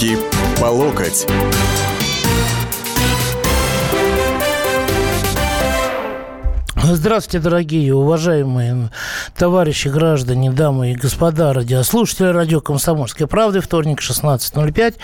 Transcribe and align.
Руки 0.00 0.16
по 0.58 0.66
локоть. 0.66 1.26
Здравствуйте, 6.82 7.38
дорогие, 7.38 7.94
уважаемые 7.94 8.88
товарищи, 9.40 9.88
граждане, 9.88 10.50
дамы 10.50 10.92
и 10.92 10.94
господа 10.94 11.54
радиослушатели 11.54 12.26
радио 12.26 12.60
«Комсомольская 12.60 13.26
правда». 13.26 13.62
Вторник, 13.62 14.00
16.05. 14.02 14.96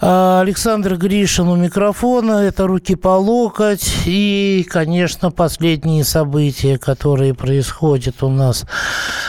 А, 0.00 0.40
Александр 0.42 0.94
Гришин 0.94 1.48
у 1.48 1.56
микрофона. 1.56 2.44
Это 2.44 2.68
«Руки 2.68 2.94
по 2.94 3.16
локоть». 3.18 3.92
И, 4.06 4.64
конечно, 4.70 5.32
последние 5.32 6.04
события, 6.04 6.78
которые 6.78 7.34
происходят 7.34 8.22
у 8.22 8.28
нас 8.28 8.64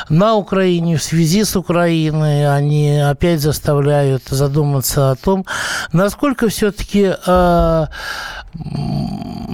на 0.10 0.36
Украине 0.36 0.98
в 0.98 1.04
связи 1.04 1.44
с 1.44 1.56
Украиной, 1.56 2.56
они 2.56 3.00
опять 3.00 3.42
заставляют 3.42 4.26
задуматься 4.30 5.10
о 5.10 5.16
том, 5.16 5.44
насколько 5.92 6.50
все-таки 6.50 7.16
э, 7.26 7.86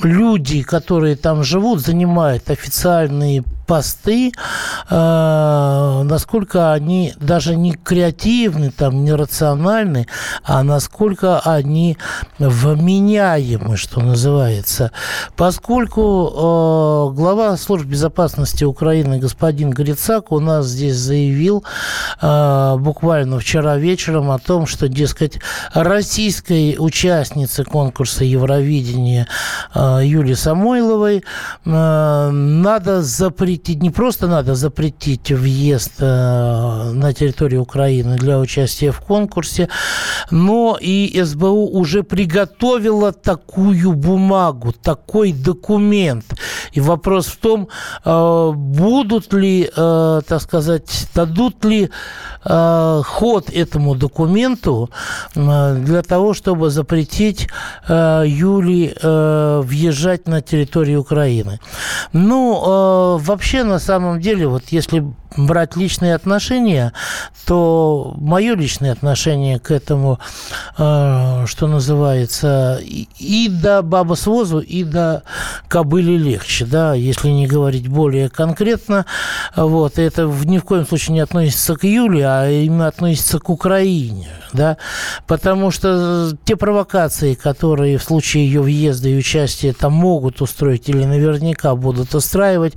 люди, 0.04 0.64
которые 0.64 1.16
там 1.16 1.46
живут, 1.46 1.80
занимают 1.80 2.50
официальные 2.50 3.46
посты, 3.66 4.32
э, 4.90 6.02
насколько 6.04 6.74
они 6.74 7.14
даже 7.20 7.56
не 7.56 7.74
креативны, 7.74 8.72
там, 8.72 9.04
не 9.04 9.14
рациональны, 9.14 10.08
а 10.44 10.64
насколько 10.64 11.40
они 11.40 11.98
вменяемы, 12.40 13.78
что 13.78 14.02
называется. 14.02 14.92
Поскольку 15.36 17.12
э, 17.12 17.16
глава 17.16 17.58
службы 17.58 17.92
безопасности 17.92 18.64
Украины 18.64 19.20
господин 19.20 19.72
Грицак 19.72 20.32
у 20.32 20.40
нас 20.40 20.68
здесь 20.68 20.96
заявил 20.96 21.64
э, 22.22 22.76
буквально 22.78 23.40
вчера 23.40 23.78
вечером 23.78 24.32
о 24.32 24.40
том, 24.40 24.66
что, 24.68 24.88
дескать, 24.88 25.40
российской 25.74 26.76
участнице 26.78 27.64
конкурса 27.64 28.24
Евровидения 28.24 29.28
э, 29.74 30.02
Юлии 30.04 30.34
Самойловой 30.34 31.24
э, 31.66 32.30
надо 32.30 33.02
запретить 33.02 33.55
запретить, 33.56 33.82
не 33.82 33.90
просто 33.90 34.28
надо 34.28 34.56
запретить 34.56 35.32
въезд 35.32 35.92
э, 36.00 36.92
на 36.94 37.14
территорию 37.14 37.62
Украины 37.62 38.18
для 38.18 38.40
участия 38.40 38.92
в 38.92 39.00
конкурсе, 39.00 39.70
но 40.32 40.78
и 40.82 41.22
СБУ 41.24 41.80
уже 41.80 42.04
приготовила 42.04 43.12
такую 43.12 43.94
бумагу, 43.94 44.74
такой 44.74 45.34
документ. 45.34 46.26
И 46.76 46.82
вопрос 46.82 47.28
в 47.28 47.38
том, 47.38 47.68
э, 48.06 48.52
будут 48.56 49.34
ли, 49.34 49.70
э, 49.78 50.22
так 50.28 50.42
сказать, 50.42 51.08
дадут 51.16 51.66
ли 51.66 51.90
ход 53.04 53.50
этому 53.50 53.96
документу 53.96 54.90
для 55.36 56.02
того, 56.02 56.34
чтобы 56.34 56.70
запретить 56.70 57.48
Юли 57.90 58.94
въезжать 59.02 60.28
на 60.28 60.42
территорию 60.42 61.00
Украины. 61.00 61.60
Ну, 62.14 63.18
вообще 63.20 63.45
вообще, 63.46 63.64
на 63.64 63.78
самом 63.78 64.20
деле, 64.20 64.48
вот 64.48 64.64
если 64.70 65.04
брать 65.38 65.76
личные 65.76 66.16
отношения, 66.16 66.94
то 67.46 68.16
мое 68.18 68.56
личное 68.56 68.92
отношение 68.92 69.60
к 69.60 69.72
этому, 69.72 70.20
э, 70.78 71.46
что 71.46 71.68
называется, 71.68 72.80
и 72.82 73.50
до 73.50 73.82
баба 73.82 74.16
с 74.16 74.26
возу, 74.26 74.60
и 74.60 74.84
до 74.84 75.24
кобыли 75.68 76.18
легче, 76.18 76.66
да, 76.66 76.94
если 76.94 77.30
не 77.30 77.48
говорить 77.48 77.88
более 77.88 78.30
конкретно. 78.30 79.06
Вот, 79.56 80.00
это 80.00 80.24
ни 80.24 80.58
в 80.58 80.64
коем 80.64 80.88
случае 80.88 81.16
не 81.16 81.20
относится 81.20 81.76
к 81.76 81.84
Юле, 81.84 82.26
а 82.26 82.50
именно 82.50 82.88
относится 82.88 83.40
к 83.40 83.50
Украине, 83.50 84.30
да, 84.54 84.78
потому 85.28 85.72
что 85.72 86.32
те 86.46 86.56
провокации, 86.56 87.36
которые 87.36 87.98
в 87.98 88.04
случае 88.04 88.46
ее 88.46 88.62
въезда 88.62 89.10
и 89.10 89.18
участия 89.18 89.74
там 89.74 89.94
могут 89.94 90.42
устроить 90.42 90.90
или 90.90 91.04
наверняка 91.04 91.76
будут 91.76 92.16
устраивать, 92.16 92.74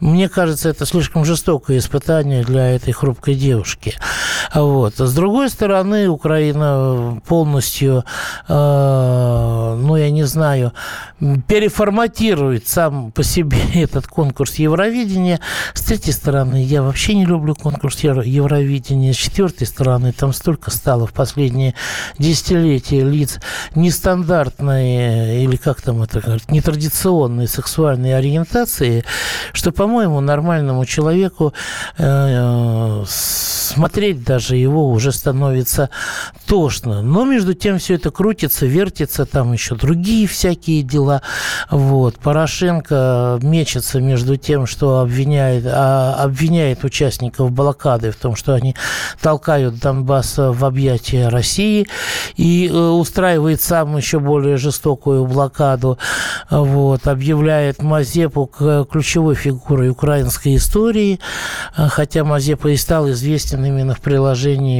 мне 0.00 0.28
кажется, 0.28 0.68
это 0.68 0.86
слишком 0.86 1.24
жестокое 1.24 1.78
испытание 1.78 2.42
для 2.42 2.74
этой 2.74 2.92
хрупкой 2.92 3.34
девушки. 3.34 3.94
Вот. 4.54 4.98
С 4.98 5.14
другой 5.14 5.48
стороны, 5.48 6.08
Украина 6.08 7.20
полностью, 7.26 8.04
э, 8.48 9.78
ну, 9.80 9.96
я 9.96 10.10
не 10.10 10.24
знаю, 10.24 10.72
переформатирует 11.46 12.66
сам 12.66 13.12
по 13.12 13.22
себе 13.22 13.58
этот 13.74 14.06
конкурс 14.06 14.56
Евровидения. 14.56 15.40
С 15.74 15.82
третьей 15.82 16.12
стороны, 16.12 16.62
я 16.62 16.82
вообще 16.82 17.14
не 17.14 17.26
люблю 17.26 17.54
конкурс 17.54 18.00
Евровидения. 18.00 19.12
С 19.12 19.16
четвертой 19.16 19.66
стороны, 19.66 20.12
там 20.12 20.32
столько 20.32 20.70
стало 20.70 21.06
в 21.06 21.12
последние 21.12 21.74
десятилетия 22.18 23.04
лиц 23.04 23.38
нестандартной, 23.74 25.44
или 25.44 25.56
как 25.56 25.80
там 25.80 26.02
это 26.02 26.20
говорят, 26.20 26.50
нетрадиционной 26.50 27.46
сексуальной 27.46 28.16
ориентации, 28.16 29.04
что, 29.52 29.70
по-моему, 29.72 30.20
нормальному 30.20 30.84
человеку 30.86 31.52
э, 31.98 33.04
смотреть 33.06 34.24
даже 34.24 34.39
его 34.48 34.88
уже 34.90 35.12
становится 35.12 35.90
тошно. 36.46 37.02
Но 37.02 37.24
между 37.24 37.54
тем 37.54 37.78
все 37.78 37.94
это 37.94 38.10
крутится, 38.10 38.66
вертится, 38.66 39.26
там 39.26 39.52
еще 39.52 39.74
другие 39.74 40.26
всякие 40.26 40.82
дела. 40.82 41.22
Вот. 41.70 42.18
Порошенко 42.18 43.38
мечется 43.42 44.00
между 44.00 44.36
тем, 44.36 44.66
что 44.66 45.00
обвиняет, 45.00 45.64
а, 45.66 46.16
обвиняет 46.24 46.84
участников 46.84 47.52
блокады 47.52 48.10
в 48.10 48.16
том, 48.16 48.36
что 48.36 48.54
они 48.54 48.74
толкают 49.20 49.78
Донбасс 49.78 50.34
в 50.38 50.64
объятия 50.64 51.28
России 51.28 51.86
и 52.36 52.68
э, 52.68 52.72
устраивает 52.72 53.60
сам 53.60 53.96
еще 53.96 54.18
более 54.18 54.56
жестокую 54.56 55.26
блокаду. 55.26 55.98
Вот. 56.50 57.06
Объявляет 57.06 57.82
Мазепу 57.82 58.46
ключевой 58.90 59.34
фигурой 59.34 59.90
украинской 59.90 60.56
истории, 60.56 61.20
хотя 61.74 62.24
Мазепа 62.24 62.68
и 62.68 62.76
стал 62.76 63.10
известен 63.10 63.64
именно 63.64 63.94
в 63.94 64.00
приложении, 64.00 64.29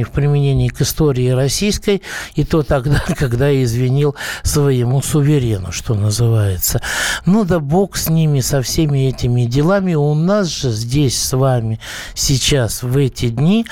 в 0.03 0.11
применении 0.11 0.69
к 0.69 0.81
истории 0.81 1.29
российской, 1.29 2.01
и 2.35 2.43
то 2.43 2.63
тогда, 2.63 3.01
когда 3.17 3.51
извинил 3.63 4.15
своему 4.43 5.01
суверену, 5.01 5.71
что 5.71 5.93
называется. 5.93 6.81
Ну 7.25 7.45
да 7.45 7.59
бог 7.59 7.97
с 7.97 8.09
ними, 8.09 8.39
со 8.41 8.61
всеми 8.61 9.07
этими 9.09 9.43
делами. 9.43 9.93
У 9.93 10.13
нас 10.13 10.47
же 10.47 10.71
здесь 10.71 11.21
с 11.21 11.33
вами 11.35 11.79
сейчас, 12.13 12.83
в 12.83 12.97
эти 12.97 13.29
дни, 13.29 13.65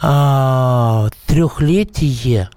а, 0.00 1.08
трехлетие 1.26 2.48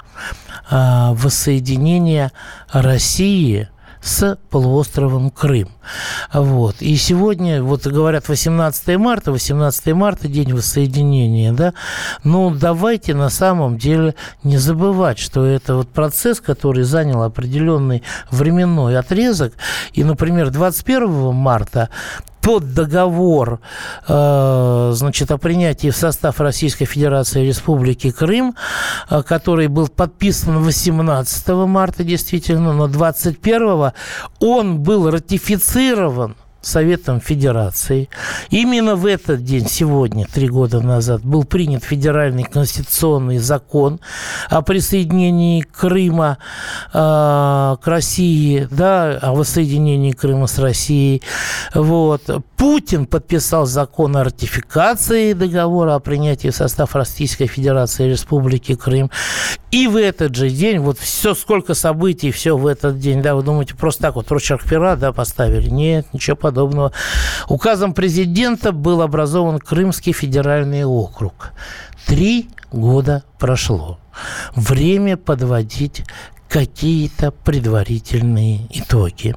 а, 0.69 1.13
воссоединения 1.13 2.31
России– 2.71 3.69
с 4.07 4.37
полуостровом 4.49 5.29
Крым. 5.29 5.69
Вот. 6.33 6.77
И 6.79 6.95
сегодня, 6.95 7.61
вот 7.61 7.85
говорят, 7.85 8.29
18 8.29 8.97
марта, 8.97 9.31
18 9.31 9.93
марта, 9.93 10.27
день 10.27 10.53
воссоединения, 10.53 11.51
да, 11.51 11.73
ну, 12.23 12.49
давайте 12.51 13.13
на 13.13 13.29
самом 13.29 13.77
деле 13.77 14.15
не 14.43 14.57
забывать, 14.57 15.19
что 15.19 15.45
это 15.45 15.75
вот 15.75 15.89
процесс, 15.89 16.39
который 16.39 16.83
занял 16.83 17.21
определенный 17.21 18.01
временной 18.31 18.97
отрезок, 18.97 19.53
и, 19.93 20.03
например, 20.03 20.51
21 20.51 21.33
марта 21.33 21.89
тот 22.47 22.73
договор, 22.73 23.59
э, 24.07 24.91
значит, 24.93 25.31
о 25.31 25.37
принятии 25.37 25.89
в 25.89 25.95
состав 25.97 26.39
Российской 26.39 26.85
Федерации 26.85 27.45
Республики 27.45 28.09
Крым, 28.09 28.55
э, 29.09 29.21
который 29.21 29.67
был 29.67 29.89
подписан 29.89 30.63
18 30.63 31.67
марта, 31.67 32.05
действительно, 32.05 32.71
но 32.71 32.87
21 32.87 33.91
он 34.39 34.79
был 34.79 35.11
ратифицирован 35.11 36.37
Советом 36.67 37.21
Федерации. 37.21 38.09
Именно 38.49 38.95
в 38.95 39.05
этот 39.05 39.43
день, 39.43 39.67
сегодня, 39.67 40.25
три 40.25 40.49
года 40.49 40.81
назад, 40.81 41.23
был 41.23 41.43
принят 41.43 41.83
федеральный 41.83 42.43
конституционный 42.43 43.37
закон 43.37 43.99
о 44.49 44.61
присоединении 44.61 45.61
Крыма 45.61 46.37
э, 46.93 46.97
к 46.97 47.81
России, 47.85 48.67
да, 48.69 49.17
о 49.21 49.33
воссоединении 49.33 50.11
Крыма 50.11 50.47
с 50.47 50.59
Россией. 50.59 51.21
Вот. 51.73 52.23
Путин 52.57 53.05
подписал 53.05 53.65
закон 53.65 54.17
о 54.17 54.23
ратификации 54.23 55.33
договора 55.33 55.95
о 55.95 55.99
принятии 55.99 56.49
в 56.49 56.55
состав 56.55 56.95
Российской 56.95 57.47
Федерации 57.47 58.09
Республики 58.09 58.75
Крым. 58.75 59.09
И 59.71 59.87
в 59.87 59.95
этот 59.95 60.35
же 60.35 60.49
день, 60.49 60.79
вот 60.79 60.97
все, 60.97 61.33
сколько 61.33 61.73
событий, 61.73 62.31
все 62.31 62.57
в 62.57 62.65
этот 62.67 62.99
день, 62.99 63.21
да, 63.21 63.35
вы 63.35 63.43
думаете, 63.43 63.75
просто 63.75 64.01
так 64.03 64.15
вот 64.15 64.31
рочерк 64.31 64.63
пера, 64.63 64.95
да, 64.95 65.13
поставили? 65.13 65.69
Нет, 65.69 66.07
ничего 66.13 66.35
подобного. 66.35 66.56
Указом 67.47 67.93
президента 67.93 68.71
был 68.71 69.01
образован 69.01 69.59
Крымский 69.59 70.13
федеральный 70.13 70.85
округ. 70.85 71.51
Три 72.05 72.49
года 72.71 73.23
прошло. 73.37 73.99
Время 74.55 75.17
подводить 75.17 76.03
какие-то 76.49 77.31
предварительные 77.31 78.61
итоги. 78.69 79.35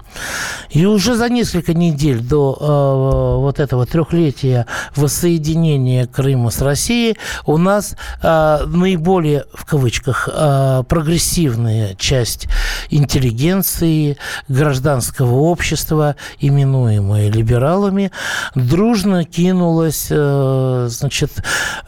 И 0.70 0.86
уже 0.86 1.16
за 1.16 1.28
несколько 1.28 1.74
недель 1.74 2.20
до 2.20 2.56
э, 2.58 3.40
вот 3.40 3.58
этого 3.60 3.86
трехлетия 3.86 4.66
воссоединения 4.94 6.06
Крыма 6.06 6.50
с 6.50 6.60
Россией 6.60 7.16
у 7.46 7.56
нас 7.58 7.96
э, 8.22 8.58
наиболее, 8.66 9.44
в 9.52 9.64
кавычках, 9.64 10.28
э, 10.32 10.84
прогрессивная 10.88 11.94
часть 11.94 12.46
интеллигенции, 12.90 14.16
гражданского 14.48 15.34
общества, 15.34 16.16
именуемая 16.38 17.30
либералами, 17.30 18.12
дружно 18.54 19.24
кинулась, 19.24 20.06
э, 20.10 20.86
значит, 20.90 21.32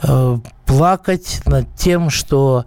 э, 0.03 0.39
плакать 0.67 1.43
над 1.45 1.75
тем, 1.77 2.11
что 2.11 2.65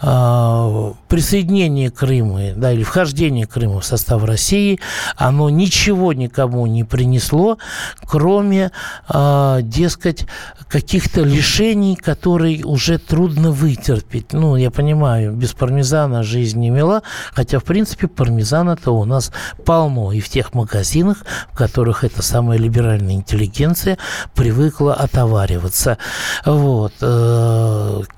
э, 0.00 0.92
присоединение 1.08 1.90
Крыма, 1.90 2.52
да, 2.56 2.72
или 2.72 2.82
вхождение 2.82 3.46
Крыма 3.46 3.80
в 3.80 3.84
состав 3.84 4.24
России, 4.24 4.80
оно 5.16 5.50
ничего 5.50 6.12
никому 6.12 6.66
не 6.66 6.84
принесло, 6.84 7.58
кроме, 8.06 8.70
э, 9.08 9.58
дескать, 9.62 10.26
каких-то 10.68 11.22
лишений, 11.22 11.94
которые 11.94 12.64
уже 12.64 12.98
трудно 12.98 13.52
вытерпеть. 13.52 14.32
Ну, 14.32 14.56
я 14.56 14.72
понимаю, 14.72 15.32
без 15.32 15.52
пармезана 15.52 16.24
жизнь 16.24 16.58
не 16.58 16.70
мила, 16.70 17.02
хотя, 17.32 17.60
в 17.60 17.64
принципе, 17.64 18.08
пармезана-то 18.08 18.90
у 18.90 19.04
нас 19.04 19.30
полно 19.64 20.10
и 20.10 20.18
в 20.18 20.28
тех 20.28 20.52
магазинах, 20.54 21.18
в 21.52 21.56
которых 21.56 22.02
эта 22.02 22.22
самая 22.22 22.58
либеральная 22.58 23.14
интеллигенция 23.14 23.98
привыкла 24.34 24.94
отовариваться. 24.94 25.98
Вот. 26.44 26.94
Э, 27.00 27.33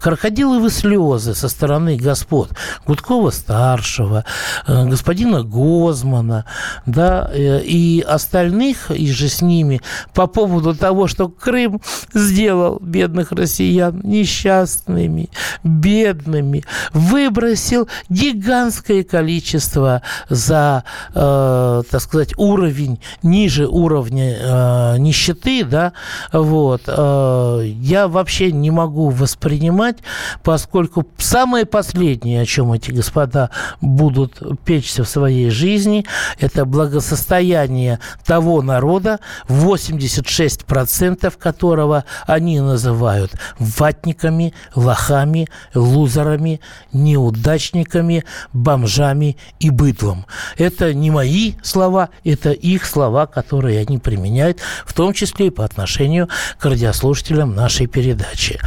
крокодиловые 0.00 0.70
слезы 0.70 1.34
со 1.34 1.48
стороны 1.48 1.96
господ 1.96 2.50
Гудкова-старшего, 2.86 4.24
э, 4.66 4.84
господина 4.86 5.42
Гозмана, 5.42 6.44
да, 6.86 7.30
э, 7.32 7.62
и 7.62 8.00
остальных, 8.00 8.90
и 8.90 9.10
же 9.10 9.28
с 9.28 9.42
ними, 9.42 9.80
по 10.14 10.26
поводу 10.26 10.74
того, 10.74 11.06
что 11.06 11.28
Крым 11.28 11.80
сделал 12.14 12.78
бедных 12.80 13.32
россиян 13.32 14.00
несчастными, 14.02 15.30
бедными, 15.62 16.64
выбросил 16.92 17.88
гигантское 18.08 19.02
количество 19.02 20.02
за, 20.28 20.84
э, 21.14 21.82
так 21.90 22.00
сказать, 22.00 22.34
уровень, 22.36 23.00
ниже 23.22 23.66
уровня 23.66 24.36
э, 24.38 24.98
нищеты, 24.98 25.64
да, 25.64 25.92
вот, 26.32 26.82
э, 26.86 27.62
я 27.64 28.08
вообще 28.08 28.52
не 28.52 28.70
могу 28.70 29.06
воспринимать, 29.11 29.99
поскольку 30.43 31.06
самое 31.19 31.67
последнее, 31.67 32.43
о 32.43 32.47
чем 32.47 32.73
эти 32.73 32.91
господа 32.91 33.50
будут 33.81 34.41
печься 34.64 35.05
в 35.05 35.08
своей 35.08 35.50
жизни, 35.50 36.05
это 36.38 36.64
благосостояние 36.64 37.99
того 38.25 38.62
народа, 38.62 39.20
86% 39.49 41.32
которого 41.38 42.05
они 42.26 42.61
называют 42.61 43.32
ватниками, 43.58 44.55
лохами, 44.75 45.49
лузерами, 45.75 46.61
неудачниками, 46.93 48.25
бомжами 48.52 49.37
и 49.61 49.70
быдлом. 49.70 50.26
Это 50.56 50.94
не 50.94 51.11
мои 51.11 51.55
слова, 51.62 52.11
это 52.25 52.52
их 52.52 52.85
слова, 52.87 53.26
которые 53.26 53.81
они 53.81 53.99
применяют, 53.99 54.61
в 54.85 54.93
том 54.93 55.12
числе 55.12 55.49
и 55.49 55.50
по 55.50 55.64
отношению 55.64 56.29
к 56.59 56.64
радиослушателям 56.64 57.55
нашей 57.55 57.87
передачи. 57.87 58.61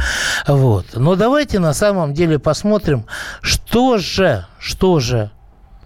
Вот. 0.46 0.86
Но 0.94 1.16
давайте 1.16 1.58
на 1.58 1.72
самом 1.72 2.14
деле 2.14 2.38
посмотрим, 2.38 3.06
что 3.40 3.98
же, 3.98 4.46
что 4.58 5.00
же 5.00 5.30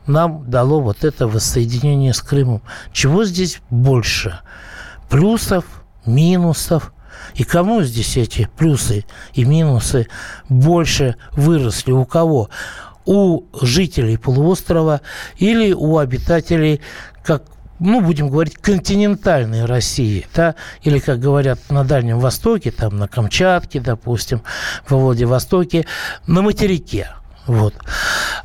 нам 0.06 0.48
дало 0.50 0.80
вот 0.80 1.04
это 1.04 1.26
воссоединение 1.26 2.12
с 2.12 2.20
Крымом. 2.20 2.62
Чего 2.92 3.24
здесь 3.24 3.60
больше? 3.70 4.40
Плюсов, 5.08 5.64
минусов? 6.04 6.92
И 7.34 7.44
кому 7.44 7.82
здесь 7.82 8.16
эти 8.16 8.48
плюсы 8.56 9.04
и 9.32 9.44
минусы 9.44 10.08
больше 10.48 11.16
выросли? 11.32 11.92
У 11.92 12.04
кого? 12.04 12.50
У 13.06 13.44
жителей 13.60 14.16
полуострова 14.16 15.00
или 15.36 15.72
у 15.72 15.98
обитателей, 15.98 16.80
как 17.22 17.44
ну, 17.80 18.00
будем 18.00 18.28
говорить, 18.28 18.56
континентальной 18.56 19.64
России, 19.64 20.26
да, 20.34 20.54
или, 20.82 20.98
как 20.98 21.20
говорят 21.20 21.58
на 21.70 21.84
Дальнем 21.84 22.18
Востоке, 22.18 22.70
там, 22.70 22.96
на 22.98 23.08
Камчатке, 23.08 23.80
допустим, 23.80 24.42
во 24.88 24.98
Владивостоке, 24.98 25.86
на 26.26 26.42
материке. 26.42 27.08
Вот. 27.46 27.74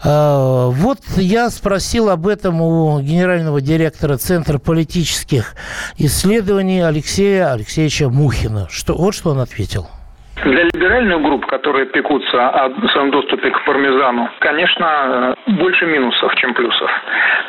А, 0.04 0.70
вот 0.70 1.00
я 1.16 1.50
спросил 1.50 2.10
об 2.10 2.28
этом 2.28 2.62
у 2.62 3.00
генерального 3.00 3.62
директора 3.62 4.18
Центра 4.18 4.58
политических 4.58 5.56
исследований 5.98 6.81
Алексея 6.81 7.54
Алексеевича 7.54 8.10
Мухина. 8.10 8.68
Что, 8.70 8.98
вот 8.98 9.16
что 9.16 9.31
он 9.31 9.40
ответил. 9.40 9.88
Для 10.44 10.64
либеральных 10.64 11.22
групп, 11.22 11.46
которые 11.48 11.86
пекутся 11.88 12.50
о 12.50 12.88
своем 12.90 13.12
доступе 13.12 13.50
к 13.52 13.66
пармезану, 13.66 14.30
конечно, 14.40 15.36
больше 15.48 15.86
минусов, 15.86 16.34
чем 16.36 16.54
плюсов. 16.54 16.90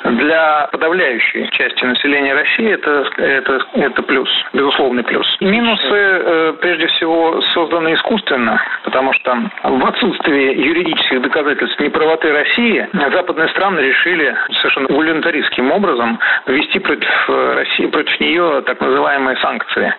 Для 0.05 0.69
подавляющей 0.73 1.49
части 1.53 1.85
населения 1.85 2.35
России 2.35 2.73
это, 2.73 3.07
это, 3.17 3.61
это 3.75 4.03
плюс, 4.03 4.29
безусловный 4.53 5.05
плюс. 5.05 5.27
Минусы, 5.41 5.87
э, 5.93 6.40
прежде 6.61 6.87
всего, 6.89 7.41
созданы 7.55 7.95
искусственно, 7.95 8.61
потому 8.85 9.13
что 9.15 9.37
в 9.63 9.87
отсутствии 9.87 10.55
юридических 10.61 11.23
доказательств 11.23 11.79
неправоты 11.81 12.33
России 12.33 12.89
западные 13.13 13.49
страны 13.49 13.81
решили 13.81 14.37
совершенно 14.61 14.89
волюнтаристским 14.89 15.73
образом 15.73 16.19
ввести 16.47 16.79
против 16.79 17.29
России, 17.29 17.87
против 17.87 18.21
нее 18.21 18.63
так 18.67 18.81
называемые 18.81 19.37
санкции, 19.39 19.95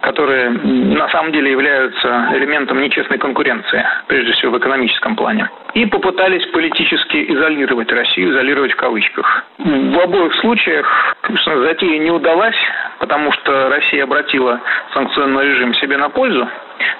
которые 0.00 0.50
на 0.50 1.08
самом 1.10 1.32
деле 1.32 1.50
являются 1.50 2.28
элементом 2.34 2.80
нечестной 2.80 3.18
конкуренции, 3.18 3.84
прежде 4.06 4.32
всего 4.32 4.52
в 4.52 4.58
экономическом 4.58 5.16
плане. 5.16 5.48
И 5.76 5.84
попытались 5.84 6.46
политически 6.52 7.30
изолировать 7.34 7.92
Россию, 7.92 8.30
изолировать 8.30 8.72
в 8.72 8.76
кавычках. 8.76 9.44
В 9.58 9.98
обоих 9.98 10.34
случаях, 10.36 10.86
конечно, 11.20 11.60
затея 11.66 11.98
не 11.98 12.10
удалась, 12.10 12.56
потому 12.98 13.30
что 13.32 13.68
Россия 13.68 14.04
обратила 14.04 14.58
санкционный 14.94 15.44
режим 15.44 15.74
себе 15.74 15.98
на 15.98 16.08
пользу, 16.08 16.48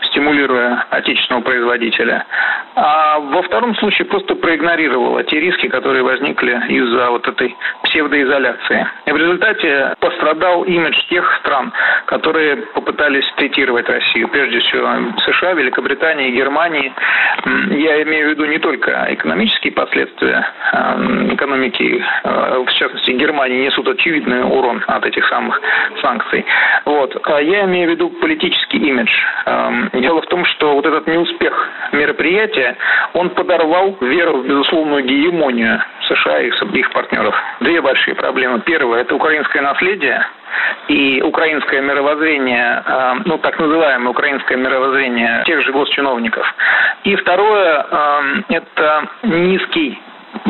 стимулируя 0.02 0.86
отечественного 0.90 1.42
производителя. 1.42 2.24
А 2.74 3.18
во 3.18 3.42
втором 3.42 3.74
случае 3.76 4.06
просто 4.06 4.34
проигнорировала 4.34 5.22
те 5.24 5.40
риски, 5.40 5.68
которые 5.68 6.02
возникли 6.02 6.52
из-за 6.68 7.10
вот 7.10 7.26
этой 7.26 7.56
псевдоизоляции. 7.84 8.86
И 9.06 9.12
в 9.12 9.16
результате 9.16 9.94
пострадал 10.00 10.64
имидж 10.64 10.96
тех 11.08 11.24
стран, 11.40 11.72
которые 12.06 12.56
попытались 12.74 13.26
третировать 13.36 13.88
Россию. 13.88 14.28
Прежде 14.28 14.60
всего 14.60 14.88
США, 15.26 15.54
Великобритании, 15.54 16.30
Германии. 16.30 16.92
Я 17.70 18.02
имею 18.02 18.28
в 18.28 18.30
виду 18.30 18.44
не 18.46 18.58
только 18.58 19.06
экономические 19.10 19.72
последствия 19.72 20.46
экономики, 21.36 22.04
э, 22.24 22.64
в 22.66 22.72
частности 22.72 23.10
Германии, 23.12 23.66
несут 23.66 23.88
очевидный 23.88 24.42
урон 24.42 24.82
от 24.86 25.04
этих 25.04 25.26
самых 25.28 25.60
санкций. 26.02 26.44
Вот. 26.84 27.16
А 27.24 27.40
я 27.40 27.64
имею 27.64 27.88
в 27.88 27.90
виду 27.92 28.10
политический 28.10 28.78
имидж 28.78 29.10
э, 29.46 29.65
дело 29.92 30.22
в 30.22 30.26
том, 30.26 30.44
что 30.44 30.74
вот 30.74 30.86
этот 30.86 31.06
неуспех 31.06 31.70
мероприятия, 31.92 32.76
он 33.14 33.30
подорвал 33.30 33.96
веру 34.00 34.38
в 34.38 34.46
безусловную 34.46 35.04
гегемонию 35.04 35.82
США 36.08 36.40
и 36.40 36.48
их 36.48 36.92
партнеров. 36.92 37.34
Две 37.60 37.80
большие 37.80 38.14
проблемы. 38.14 38.60
Первое– 38.60 39.00
это 39.02 39.14
украинское 39.14 39.62
наследие, 39.62 40.26
и 40.88 41.20
украинское 41.22 41.80
мировоззрение, 41.80 42.82
эм, 42.86 43.22
ну, 43.26 43.38
так 43.38 43.58
называемое 43.58 44.10
украинское 44.10 44.56
мировоззрение 44.56 45.42
тех 45.44 45.62
же 45.62 45.72
госчиновников. 45.72 46.46
И 47.04 47.16
второе 47.16 47.86
эм,– 47.90 48.44
это 48.48 49.08
низкий 49.22 49.98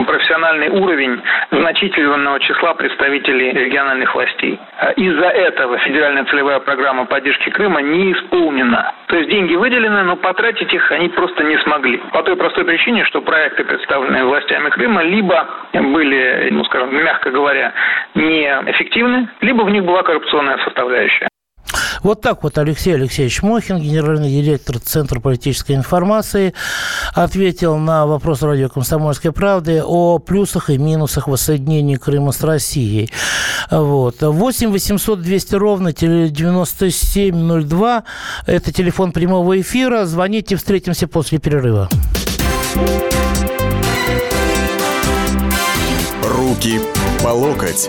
профессиональный 0.04 0.68
уровень 0.68 1.20
значительного 1.50 2.40
числа 2.40 2.74
представителей 2.74 3.52
региональных 3.52 4.14
властей. 4.14 4.58
А 4.78 4.92
из-за 4.92 5.26
этого 5.26 5.78
федеральная 5.78 6.24
целевая 6.24 6.60
программа 6.60 7.06
поддержки 7.06 7.50
Крыма 7.50 7.80
не 7.80 8.12
исполнена. 8.12 8.94
То 9.06 9.16
есть 9.16 9.30
деньги 9.30 9.54
выделены, 9.54 10.02
но 10.02 10.16
потратить 10.16 10.72
их 10.72 10.90
они 10.92 11.08
просто 11.08 11.44
не 11.44 11.58
смогли. 11.58 11.98
По 12.12 12.22
той 12.22 12.36
простой 12.36 12.64
причине, 12.64 13.04
что 13.04 13.20
проекты, 13.20 13.64
представленные 13.64 14.24
властями 14.24 14.68
Крыма, 14.70 15.02
либо 15.02 15.48
были, 15.72 16.48
ну 16.50 16.64
скажем, 16.64 16.94
мягко 16.94 17.30
говоря, 17.30 17.72
неэффективны, 18.14 19.28
либо 19.40 19.62
в 19.62 19.70
них 19.70 19.84
была 19.84 20.02
коррупционная 20.02 20.58
составляющая. 20.58 21.28
Вот 22.02 22.20
так 22.20 22.42
вот 22.42 22.58
Алексей 22.58 22.94
Алексеевич 22.94 23.42
Мохин, 23.42 23.78
генеральный 23.78 24.30
директор 24.30 24.78
Центра 24.78 25.20
политической 25.20 25.74
информации, 25.74 26.52
ответил 27.14 27.76
на 27.76 28.06
вопрос 28.06 28.42
радио 28.42 28.68
«Комсомольской 28.68 29.32
правды» 29.32 29.82
о 29.84 30.18
плюсах 30.18 30.70
и 30.70 30.78
минусах 30.78 31.28
воссоединения 31.28 31.98
Крыма 31.98 32.32
с 32.32 32.42
Россией. 32.42 33.10
Вот. 33.70 34.20
8 34.20 34.70
800 34.70 35.22
200 35.22 35.54
ровно 35.54 35.92
9702. 35.92 38.04
Это 38.46 38.72
телефон 38.72 39.12
прямого 39.12 39.60
эфира. 39.60 40.06
Звоните, 40.06 40.56
встретимся 40.56 41.08
после 41.08 41.38
перерыва. 41.38 41.88
Руки 46.22 46.80
по 47.22 47.28
локоть. 47.28 47.88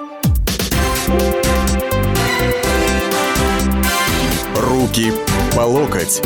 Руки 4.81 5.13
по 5.55 5.61
локоть. 5.61 6.23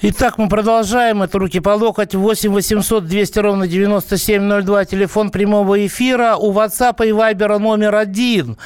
Итак, 0.00 0.38
мы 0.38 0.48
продолжаем. 0.48 1.22
Это 1.22 1.38
«Руки 1.38 1.60
по 1.60 1.74
локоть». 1.74 2.14
8 2.14 2.50
800 2.50 3.04
200 3.04 3.38
ровно 3.40 3.68
9702. 3.68 4.86
Телефон 4.86 5.30
прямого 5.30 5.86
эфира. 5.86 6.36
У 6.36 6.50
WhatsApp 6.54 7.06
и 7.06 7.10
Viber 7.10 7.58
номер 7.58 7.94
один. 7.94 8.56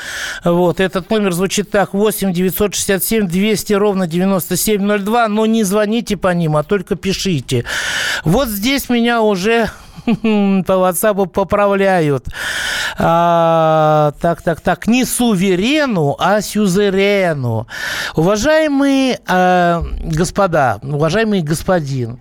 Вот. 0.44 0.78
Этот 0.78 1.10
номер 1.10 1.32
звучит 1.32 1.72
так. 1.72 1.92
8 1.92 2.32
967 2.32 3.26
200 3.26 3.72
ровно 3.72 4.06
9702. 4.06 5.26
Но 5.26 5.46
не 5.46 5.64
звоните 5.64 6.16
по 6.16 6.32
ним, 6.32 6.56
а 6.56 6.62
только 6.62 6.94
пишите. 6.94 7.64
Вот 8.24 8.46
здесь 8.46 8.88
меня 8.88 9.20
уже 9.20 9.70
по 10.66 10.72
WhatsApp 10.72 11.26
поправляют. 11.28 12.26
А, 12.98 14.12
так, 14.20 14.42
так, 14.42 14.60
так. 14.60 14.86
Не 14.86 15.04
суверену, 15.04 16.14
а 16.18 16.42
сюзерену. 16.42 17.66
Уважаемые 18.14 19.20
а, 19.26 19.82
господа, 20.02 20.78
уважаемый 20.82 21.40
господин, 21.40 22.18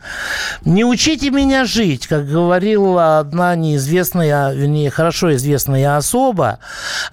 не 0.63 0.86
учите 0.86 1.30
меня 1.30 1.66
жить, 1.66 2.08
как 2.08 2.25
говорила 2.28 3.20
одна 3.20 3.56
неизвестная, 3.56 4.54
вернее, 4.54 4.90
хорошо 4.90 5.36
известная 5.36 5.98
особа, 5.98 6.60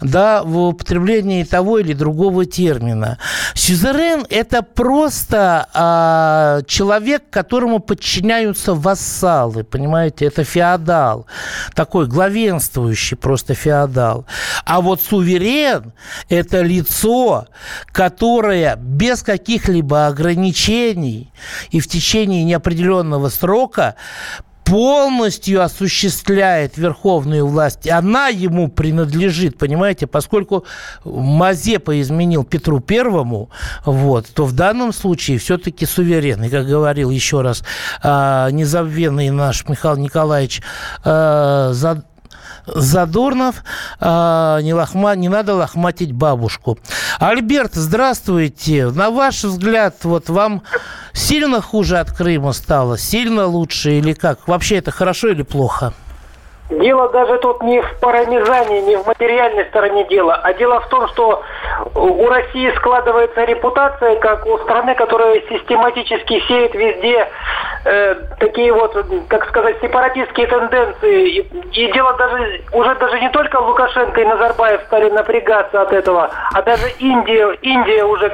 да, 0.01 0.43
в 0.45 0.57
употреблении 0.57 1.43
того 1.43 1.79
или 1.79 1.95
другого 1.95 2.47
термина. 2.47 3.19
Сюзерен– 3.55 4.25
это 4.31 4.63
просто 4.63 5.67
а, 5.75 6.63
человек, 6.67 7.25
которому 7.29 7.81
подчиняются 7.81 8.75
вассалы, 8.75 9.65
понимаете, 9.65 10.27
это 10.27 10.45
феодал 10.45 10.60
феодал, 10.61 11.27
такой 11.75 12.07
главенствующий 12.07 13.17
просто 13.17 13.55
феодал. 13.55 14.27
А 14.67 14.83
вот 14.83 15.01
суверен– 15.01 15.93
это 16.29 16.61
лицо, 16.61 17.47
которое 17.87 18.77
без 18.77 19.23
каких-либо 19.23 20.07
ограничений 20.07 21.33
и 21.71 21.81
в 21.81 21.89
течение 21.89 22.45
неопределенного 22.45 23.31
срока 23.31 23.95
полностью 24.71 25.63
осуществляет 25.63 26.79
верховную 26.79 27.45
власть. 27.45 27.89
Она 27.89 28.29
ему 28.29 28.69
принадлежит, 28.69 29.59
понимаете, 29.59 30.07
поскольку 30.07 30.65
Мазепа 31.05 32.01
изменил 32.01 32.45
Петру 32.45 32.79
Первому, 32.79 33.51
вот, 33.85 34.27
то 34.33 34.45
в 34.45 34.53
данном 34.53 34.93
случае 34.93 35.39
все-таки 35.39 35.87
суверен. 35.87 36.45
И, 36.45 36.49
как 36.49 36.67
говорил 36.67 37.11
еще 37.11 37.41
раз 37.41 37.65
а, 38.03 38.49
незабвенный 38.51 39.31
наш 39.31 39.69
Михаил 39.69 39.97
Николаевич 39.97 40.63
а, 41.05 41.73
Задорнов, 42.75 43.57
а, 44.01 44.61
не, 44.61 44.75
лохма, 44.75 45.15
не 45.17 45.29
надо 45.29 45.55
лохматить 45.55 46.13
бабушку. 46.13 46.79
Альберт, 47.19 47.75
здравствуйте. 47.75 48.87
На 48.87 49.11
ваш 49.11 49.45
взгляд, 49.45 49.97
вот 50.05 50.29
вам 50.29 50.63
сильно 51.13 51.61
хуже 51.61 51.99
от 51.99 52.11
Крыма 52.11 52.53
стало? 52.53 52.99
Сильно 52.99 53.47
лучше 53.47 53.93
или 53.93 54.13
как? 54.13 54.47
Вообще 54.49 54.77
это 54.77 54.91
хорошо 54.91 55.29
или 55.29 55.43
плохо? 55.43 55.93
Дело 56.71 57.09
даже 57.09 57.39
тут 57.39 57.63
не 57.65 57.83
в 57.83 57.99
парамизане, 57.99 58.83
не 58.83 58.97
в 58.97 59.05
материальной 59.05 59.65
стороне 59.67 60.07
дела, 60.07 60.37
а 60.37 60.53
дело 60.55 60.81
в 60.81 60.89
том, 60.89 61.09
что 61.09 61.43
у 61.97 62.29
России 62.29 62.73
складывается 62.77 63.45
репутация 63.45 64.15
как 64.21 64.47
у 64.47 64.57
страны, 64.59 64.95
которая 64.95 65.41
систематически 65.49 66.41
сеет 66.47 66.75
везде 66.75 67.29
э, 67.85 68.15
такие 68.39 68.73
вот, 68.73 68.97
как 69.29 69.47
сказать, 69.49 69.77
сепаратистские 69.81 70.47
тенденции. 70.47 71.29
И, 71.29 71.41
и 71.73 71.93
дело 71.93 72.15
даже 72.15 72.63
уже 72.73 72.95
даже 72.97 73.21
не 73.21 73.29
только 73.31 73.57
Лукашенко 73.57 74.21
и 74.21 74.25
Назарбаев 74.25 74.83
стали 74.83 75.11
напрягаться 75.11 75.83
от 75.83 75.93
этого, 75.93 76.31
а 76.53 76.63
даже 76.63 76.89
Индия, 76.99 77.53
Индия 77.63 78.05
уже 78.05 78.31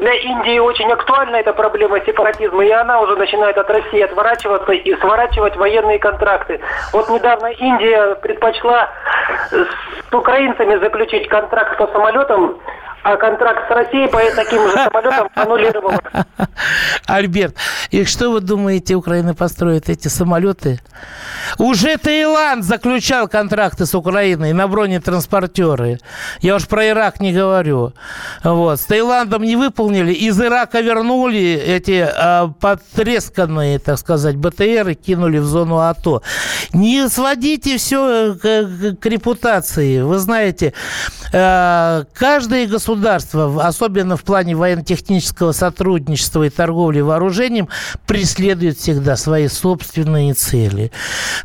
для 0.00 0.14
Индии 0.14 0.58
очень 0.58 0.90
актуальна 0.90 1.36
эта 1.36 1.52
проблема 1.52 2.00
сепаратизма, 2.04 2.64
и 2.64 2.70
она 2.70 3.00
уже 3.00 3.16
начинает 3.16 3.56
от 3.58 3.70
России 3.70 4.00
отворачиваться 4.00 4.72
и 4.72 4.94
сворачивать 4.96 5.56
военные 5.56 5.98
контракты. 5.98 6.60
Вот 6.92 7.08
недавно 7.08 7.46
Индия 7.48 8.14
предпочла 8.16 8.88
с 9.50 10.14
украинцами 10.14 10.76
заключить 10.76 11.28
контракт 11.28 11.76
по 11.76 11.86
самолетам, 11.88 12.58
а 13.02 13.16
контракт 13.16 13.68
с 13.68 13.74
Россией 13.74 14.08
по 14.08 14.18
таким 14.34 14.68
же 14.68 14.74
самолетам 14.74 15.28
аннулировала. 15.34 15.98
Альберт, 17.06 17.54
и 17.90 18.04
что 18.04 18.30
вы 18.30 18.40
думаете, 18.40 18.94
Украина 18.94 19.34
построит 19.34 19.88
эти 19.88 20.08
самолеты? 20.08 20.80
Уже 21.58 21.96
Таиланд 21.96 22.64
заключал 22.64 23.28
контракты 23.28 23.86
с 23.86 23.94
Украиной 23.94 24.52
на 24.52 24.68
бронетранспортеры. 24.68 26.00
Я 26.40 26.56
уж 26.56 26.66
про 26.66 26.88
Ирак 26.88 27.20
не 27.20 27.32
говорю. 27.32 27.94
Вот. 28.44 28.80
С 28.80 28.84
Таиландом 28.84 29.42
не 29.42 29.56
выполнили. 29.56 30.12
Из 30.12 30.38
Ирака 30.40 30.80
вернули 30.80 31.54
эти 31.54 32.06
а, 32.06 32.48
потресканные, 32.60 33.78
так 33.78 33.98
сказать, 33.98 34.36
БТРы, 34.36 34.94
кинули 34.94 35.38
в 35.38 35.44
зону 35.44 35.78
АТО. 35.78 36.22
Не 36.72 37.08
сводите 37.08 37.78
все 37.78 38.34
к, 38.34 38.96
к 39.00 39.06
репутации. 39.06 40.02
Вы 40.02 40.18
знаете, 40.18 40.74
а, 41.32 42.04
каждое 42.14 42.66
государство, 42.66 42.87
особенно 42.94 44.16
в 44.16 44.22
плане 44.22 44.54
военно-технического 44.54 45.52
сотрудничества 45.52 46.44
и 46.44 46.50
торговли 46.50 47.00
вооружением, 47.00 47.68
преследует 48.06 48.78
всегда 48.78 49.16
свои 49.16 49.48
собственные 49.48 50.34
цели. 50.34 50.90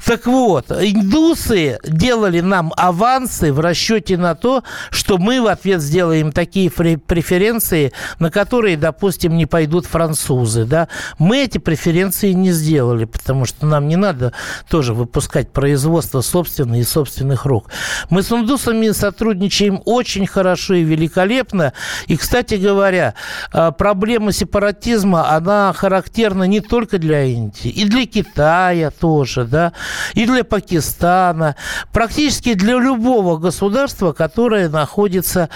Так 0.05 0.25
вот, 0.25 0.71
индусы 0.71 1.79
делали 1.83 2.39
нам 2.39 2.71
авансы 2.77 3.51
в 3.51 3.59
расчете 3.59 4.17
на 4.17 4.35
то, 4.35 4.63
что 4.89 5.17
мы 5.17 5.41
в 5.41 5.47
ответ 5.47 5.81
сделаем 5.81 6.31
такие 6.31 6.69
преференции, 6.71 7.91
на 8.19 8.31
которые, 8.31 8.77
допустим, 8.77 9.35
не 9.35 9.45
пойдут 9.45 9.85
французы. 9.85 10.65
Да? 10.65 10.87
Мы 11.19 11.39
эти 11.39 11.57
преференции 11.57 12.31
не 12.31 12.51
сделали, 12.51 13.05
потому 13.05 13.45
что 13.45 13.65
нам 13.65 13.87
не 13.87 13.95
надо 13.95 14.33
тоже 14.69 14.93
выпускать 14.93 15.51
производство 15.51 16.21
собственное 16.21 16.79
и 16.79 16.83
собственных 16.83 17.45
рук. 17.45 17.69
Мы 18.09 18.23
с 18.23 18.31
индусами 18.31 18.91
сотрудничаем 18.91 19.81
очень 19.85 20.27
хорошо 20.27 20.75
и 20.75 20.83
великолепно. 20.83 21.32
И, 22.07 22.17
кстати 22.17 22.55
говоря, 22.55 23.13
а, 23.51 23.71
проблема 23.71 24.31
сепаратизма, 24.31 25.31
она 25.31 25.73
характерна 25.73 26.43
не 26.43 26.61
только 26.61 26.97
для 26.97 27.23
Индии, 27.23 27.69
и 27.69 27.85
для 27.85 28.05
Китая 28.05 28.91
тоже, 28.91 29.45
да, 29.45 29.73
и 30.13 30.25
для 30.25 30.43
Пакистана, 30.43 31.55
практически 31.91 32.53
для 32.53 32.77
любого 32.79 33.37
государства, 33.37 34.11
которое 34.13 34.69
находится, 34.69 35.49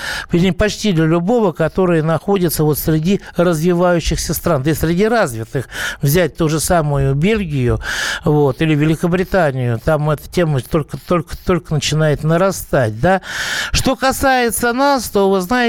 почти 0.57 0.91
для 0.91 1.05
любого, 1.05 1.51
которое 1.51 2.03
находится 2.03 2.63
вот 2.63 2.79
среди 2.79 3.22
развивающихся 3.36 4.34
стран, 4.34 4.63
да 4.63 4.72
и 4.72 4.74
среди 4.74 5.07
развитых. 5.07 5.67
Взять 6.01 6.38
ту 6.38 6.50
же 6.50 6.60
самую 6.60 7.15
Бельгию, 7.15 7.79
вот, 8.24 8.62
или 8.62 8.75
Великобританию, 8.75 9.79
там 9.84 10.10
эта 10.10 10.29
тема 10.29 10.62
только, 10.62 10.98
только, 10.98 11.38
только 11.38 11.74
начинает 11.74 12.24
нарастать, 12.24 13.00
да. 13.00 13.22
Что 13.72 13.96
касается 13.96 14.74
нас, 14.74 15.10
то, 15.10 15.29
вы 15.29 15.41
знаете, 15.41 15.66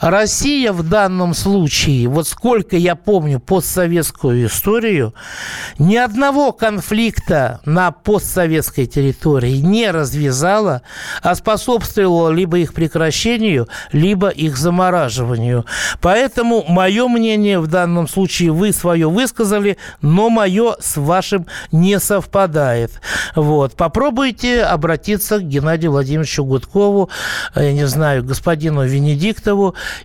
Россия 0.00 0.72
в 0.72 0.82
данном 0.82 1.34
случае, 1.34 2.08
вот 2.08 2.26
сколько 2.28 2.76
я 2.76 2.96
помню 2.96 3.40
постсоветскую 3.40 4.46
историю, 4.46 5.14
ни 5.78 5.96
одного 5.96 6.52
конфликта 6.52 7.60
на 7.64 7.90
постсоветской 7.92 8.86
территории 8.86 9.56
не 9.58 9.90
развязала, 9.90 10.82
а 11.22 11.34
способствовала 11.34 12.30
либо 12.30 12.58
их 12.58 12.74
прекращению, 12.74 13.68
либо 13.92 14.28
их 14.28 14.56
замораживанию. 14.56 15.64
Поэтому 16.00 16.64
мое 16.66 17.08
мнение 17.08 17.60
в 17.60 17.66
данном 17.66 18.08
случае 18.08 18.52
вы 18.52 18.72
свое 18.72 19.08
высказали, 19.08 19.76
но 20.00 20.30
мое 20.30 20.76
с 20.80 20.96
вашим 20.96 21.46
не 21.70 21.98
совпадает. 22.00 23.00
Вот. 23.34 23.74
Попробуйте 23.74 24.62
обратиться 24.62 25.38
к 25.38 25.42
Геннадию 25.42 25.92
Владимировичу 25.92 26.44
Гудкову, 26.44 27.10
я 27.54 27.72
не 27.72 27.86
знаю, 27.86 28.24
господину 28.24 28.84
Венедиктову 28.84 29.11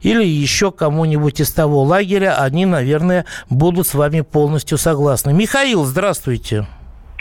или 0.01 0.23
еще 0.23 0.71
кому-нибудь 0.71 1.39
из 1.39 1.51
того 1.51 1.83
лагеря. 1.83 2.35
Они, 2.39 2.65
наверное, 2.65 3.25
будут 3.49 3.87
с 3.87 3.93
вами 3.93 4.21
полностью 4.21 4.77
согласны. 4.77 5.33
Михаил, 5.33 5.85
здравствуйте. 5.85 6.65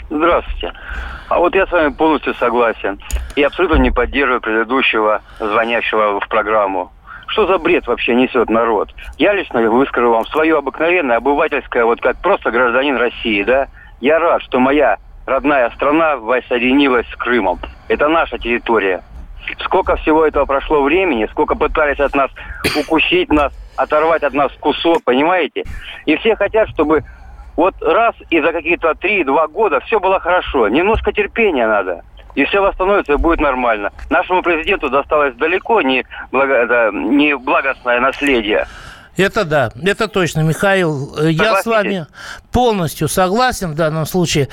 Здравствуйте. 0.09 0.73
А 1.29 1.39
вот 1.39 1.53
я 1.55 1.67
с 1.67 1.71
вами 1.71 1.89
полностью 1.93 2.33
согласен. 2.35 2.99
И 3.35 3.43
абсолютно 3.43 3.75
не 3.75 3.91
поддерживаю 3.91 4.41
предыдущего 4.41 5.21
звонящего 5.39 6.19
в 6.19 6.27
программу. 6.29 6.91
Что 7.27 7.45
за 7.45 7.57
бред 7.57 7.85
вообще 7.87 8.15
несет 8.15 8.49
народ? 8.49 8.89
Я 9.17 9.33
лично 9.33 9.61
выскажу 9.61 10.11
вам 10.11 10.25
свое 10.27 10.57
обыкновенное, 10.57 11.17
обывательское, 11.17 11.83
вот 11.83 11.99
как 11.99 12.17
просто 12.21 12.51
гражданин 12.51 12.95
России, 12.95 13.43
да? 13.43 13.67
Я 13.99 14.19
рад, 14.19 14.41
что 14.43 14.59
моя 14.59 14.97
родная 15.25 15.69
страна 15.71 16.15
воссоединилась 16.15 17.05
с 17.09 17.15
Крымом. 17.17 17.59
Это 17.89 18.07
наша 18.07 18.37
территория. 18.37 19.03
Сколько 19.59 19.95
всего 19.97 20.25
этого 20.25 20.45
прошло 20.45 20.83
времени, 20.83 21.27
сколько 21.31 21.55
пытались 21.55 21.99
от 21.99 22.15
нас 22.15 22.31
укусить 22.79 23.31
нас, 23.31 23.53
оторвать 23.75 24.23
от 24.23 24.33
нас 24.33 24.51
кусок, 24.59 25.03
понимаете? 25.03 25.63
И 26.05 26.15
все 26.17 26.35
хотят, 26.35 26.69
чтобы 26.69 27.03
вот 27.55 27.75
раз 27.81 28.15
и 28.29 28.39
за 28.39 28.51
какие-то 28.51 28.93
три-два 28.95 29.47
года 29.47 29.79
все 29.81 29.99
было 29.99 30.19
хорошо. 30.19 30.67
Немножко 30.67 31.11
терпения 31.11 31.67
надо 31.67 32.03
и 32.37 32.45
все 32.45 32.61
восстановится, 32.61 33.13
и 33.13 33.17
будет 33.17 33.41
нормально. 33.41 33.91
Нашему 34.11 34.43
президенту 34.43 34.89
досталось 34.89 35.33
далеко 35.33 35.81
не, 35.81 36.05
благо, 36.31 36.91
не 36.93 37.35
благостное 37.35 37.99
наследие. 37.99 38.67
Это 39.17 39.45
да, 39.45 39.71
это 39.81 40.07
точно, 40.07 40.41
Михаил. 40.41 41.07
Согласитесь? 41.15 41.41
Я 41.41 41.61
с 41.61 41.65
вами 41.65 42.07
полностью 42.51 43.07
согласен 43.07 43.71
в 43.71 43.75
данном 43.75 44.05
случае. 44.05 44.47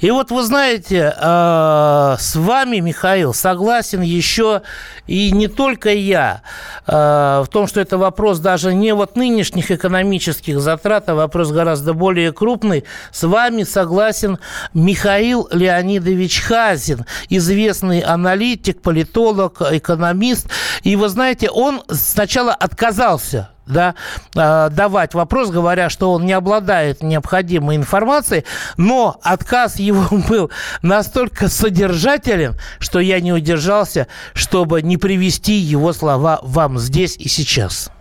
И 0.00 0.10
вот 0.10 0.32
вы 0.32 0.42
знаете, 0.42 1.14
э, 1.16 2.16
с 2.18 2.34
вами, 2.34 2.78
Михаил, 2.78 3.32
согласен 3.32 4.02
еще 4.02 4.62
и 5.06 5.30
не 5.30 5.46
только 5.46 5.90
я 5.90 6.42
э, 6.86 6.92
в 6.92 7.48
том, 7.48 7.68
что 7.68 7.80
это 7.80 7.96
вопрос 7.96 8.40
даже 8.40 8.74
не 8.74 8.92
вот 8.92 9.16
нынешних 9.16 9.70
экономических 9.70 10.60
затрат, 10.60 11.08
а 11.08 11.14
вопрос 11.14 11.52
гораздо 11.52 11.94
более 11.94 12.32
крупный. 12.32 12.84
С 13.12 13.22
вами 13.22 13.62
согласен 13.62 14.38
Михаил 14.74 15.48
Леонидович 15.52 16.40
Хазин, 16.40 17.06
известный 17.28 18.00
аналитик, 18.00 18.82
политолог, 18.82 19.62
экономист. 19.62 20.48
И 20.82 20.96
вы 20.96 21.08
знаете, 21.08 21.50
он 21.50 21.82
сначала 21.88 22.52
отказался 22.52 23.50
да, 23.68 23.94
э, 24.34 24.70
давать 24.70 25.14
вопрос, 25.14 25.50
говоря, 25.50 25.90
что 25.90 26.12
он 26.12 26.24
не 26.24 26.32
обладает 26.32 27.02
необходимой 27.02 27.76
информацией, 27.76 28.44
но 28.76 29.16
отказ 29.22 29.78
его 29.78 30.04
был 30.28 30.50
настолько 30.82 31.46
содержателен, 31.48 32.54
что 32.80 32.98
я 33.00 33.20
не 33.20 33.32
удержался, 33.32 34.08
чтобы 34.34 34.82
не 34.82 34.96
привести 34.96 35.52
его 35.52 35.92
слова 35.92 36.40
вам 36.42 36.78
здесь 36.78 37.16
и 37.16 37.28
сейчас. 37.28 37.92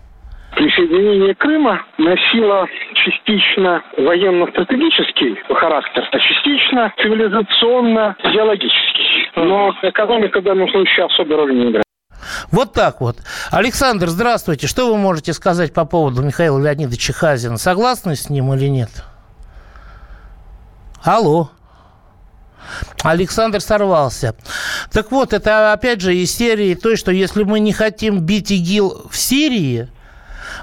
Присоединение 0.56 1.36
Крыма 1.36 1.86
носило 2.00 2.68
частично 2.96 3.84
военно-стратегический 3.96 5.38
характер, 5.54 6.10
а 6.12 6.20
частично 6.20 6.92
цивилизационно-идеологический. 6.98 9.30
Но 9.36 9.72
экономика 9.84 10.42
в 10.42 10.44
данном 10.44 10.68
случае 10.70 11.06
особой 11.06 11.38
роли 11.38 11.54
не 11.54 11.70
играет. 11.70 11.87
Вот 12.52 12.74
так 12.74 13.02
вот. 13.02 13.18
Александр, 13.52 14.10
здравствуйте. 14.10 14.68
Что 14.68 14.92
вы 14.92 14.98
можете 14.98 15.34
сказать 15.34 15.74
по 15.74 15.86
поводу 15.86 16.22
Михаила 16.22 16.58
Леонидовича 16.60 17.14
Хазина? 17.14 17.58
Согласны 17.58 18.16
с 18.16 18.30
ним 18.30 18.54
или 18.54 18.68
нет? 18.68 18.90
Алло. 21.04 21.52
Александр 23.02 23.62
сорвался. 23.62 24.36
Так 24.92 25.12
вот, 25.12 25.34
это 25.34 25.72
опять 25.72 26.02
же 26.02 26.16
из 26.16 26.32
серии 26.32 26.76
той, 26.76 26.98
что 26.98 27.12
если 27.12 27.44
мы 27.44 27.60
не 27.60 27.72
хотим 27.72 28.20
бить 28.20 28.52
ИГИЛ 28.52 29.08
в 29.10 29.18
Сирии, 29.18 29.90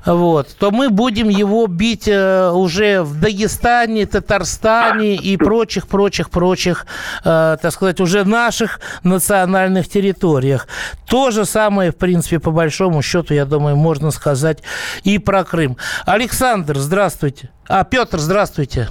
вот, 0.07 0.49
то 0.59 0.71
мы 0.71 0.91
будем 0.91 1.29
его 1.29 1.67
бить 1.67 2.09
э, 2.09 2.51
уже 2.51 3.03
в 3.03 3.21
Дагестане, 3.21 4.07
Татарстане 4.07 5.17
и 5.17 5.37
прочих, 5.37 5.89
прочих, 5.89 6.31
прочих, 6.31 6.87
э, 7.25 7.57
так 7.61 7.73
сказать, 7.73 8.01
уже 8.01 8.25
наших 8.25 8.81
национальных 9.03 9.89
территориях. 9.89 10.69
То 11.09 11.31
же 11.31 11.45
самое, 11.45 11.91
в 11.91 11.97
принципе, 11.97 12.39
по 12.39 12.51
большому 12.51 13.03
счету, 13.03 13.35
я 13.35 13.47
думаю, 13.47 13.77
можно 13.77 14.11
сказать 14.11 14.63
и 15.05 15.19
про 15.19 15.45
Крым. 15.45 15.77
Александр, 16.07 16.77
здравствуйте. 16.77 17.51
А, 17.69 17.85
Петр, 17.85 18.19
здравствуйте. 18.19 18.89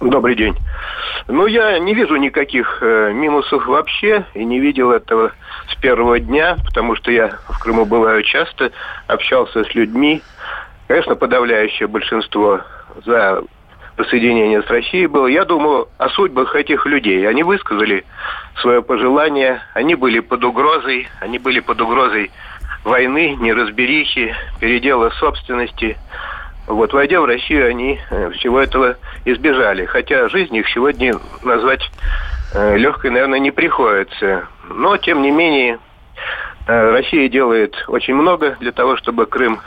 Добрый 0.00 0.36
день. 0.36 0.54
Ну, 1.28 1.46
я 1.46 1.78
не 1.78 1.94
вижу 1.94 2.16
никаких 2.16 2.78
э, 2.82 3.12
минусов 3.12 3.66
вообще 3.66 4.26
и 4.34 4.44
не 4.44 4.60
видел 4.60 4.90
этого 4.90 5.32
с 5.68 5.74
первого 5.76 6.18
дня, 6.20 6.56
потому 6.64 6.96
что 6.96 7.10
я 7.10 7.38
в 7.48 7.58
Крыму 7.58 7.84
бываю 7.84 8.22
часто, 8.22 8.70
общался 9.06 9.64
с 9.64 9.74
людьми. 9.74 10.22
Конечно, 10.86 11.14
подавляющее 11.14 11.88
большинство 11.88 12.60
за 13.04 13.42
присоединение 13.96 14.62
с 14.62 14.66
Россией 14.66 15.06
было. 15.06 15.26
Я 15.26 15.44
думаю 15.44 15.88
о 15.98 16.08
судьбах 16.10 16.54
этих 16.56 16.86
людей. 16.86 17.26
Они 17.28 17.42
высказали 17.42 18.04
свое 18.60 18.82
пожелание, 18.82 19.62
они 19.72 19.94
были 19.94 20.20
под 20.20 20.44
угрозой, 20.44 21.08
они 21.20 21.38
были 21.38 21.60
под 21.60 21.80
угрозой 21.80 22.30
войны, 22.84 23.36
неразберихи, 23.40 24.34
передела 24.60 25.10
собственности. 25.10 25.96
Вот, 26.66 26.92
войдя 26.92 27.20
в 27.20 27.26
Россию, 27.26 27.68
они 27.68 28.00
э, 28.10 28.30
всего 28.30 28.60
этого 28.60 28.96
избежали. 29.24 29.84
Хотя 29.84 30.28
жизнь 30.28 30.56
их 30.56 30.68
сегодня 30.70 31.14
назвать 31.42 31.90
легкой, 32.54 33.10
наверное, 33.10 33.38
не 33.38 33.50
приходится. 33.50 34.46
Но, 34.68 34.96
тем 34.96 35.22
не 35.22 35.30
менее, 35.30 35.78
э, 36.66 36.90
Россия 36.92 37.28
делает 37.28 37.74
очень 37.88 38.14
много 38.14 38.56
для 38.60 38.72
того, 38.72 38.96
чтобы 38.96 39.26
Крым 39.26 39.60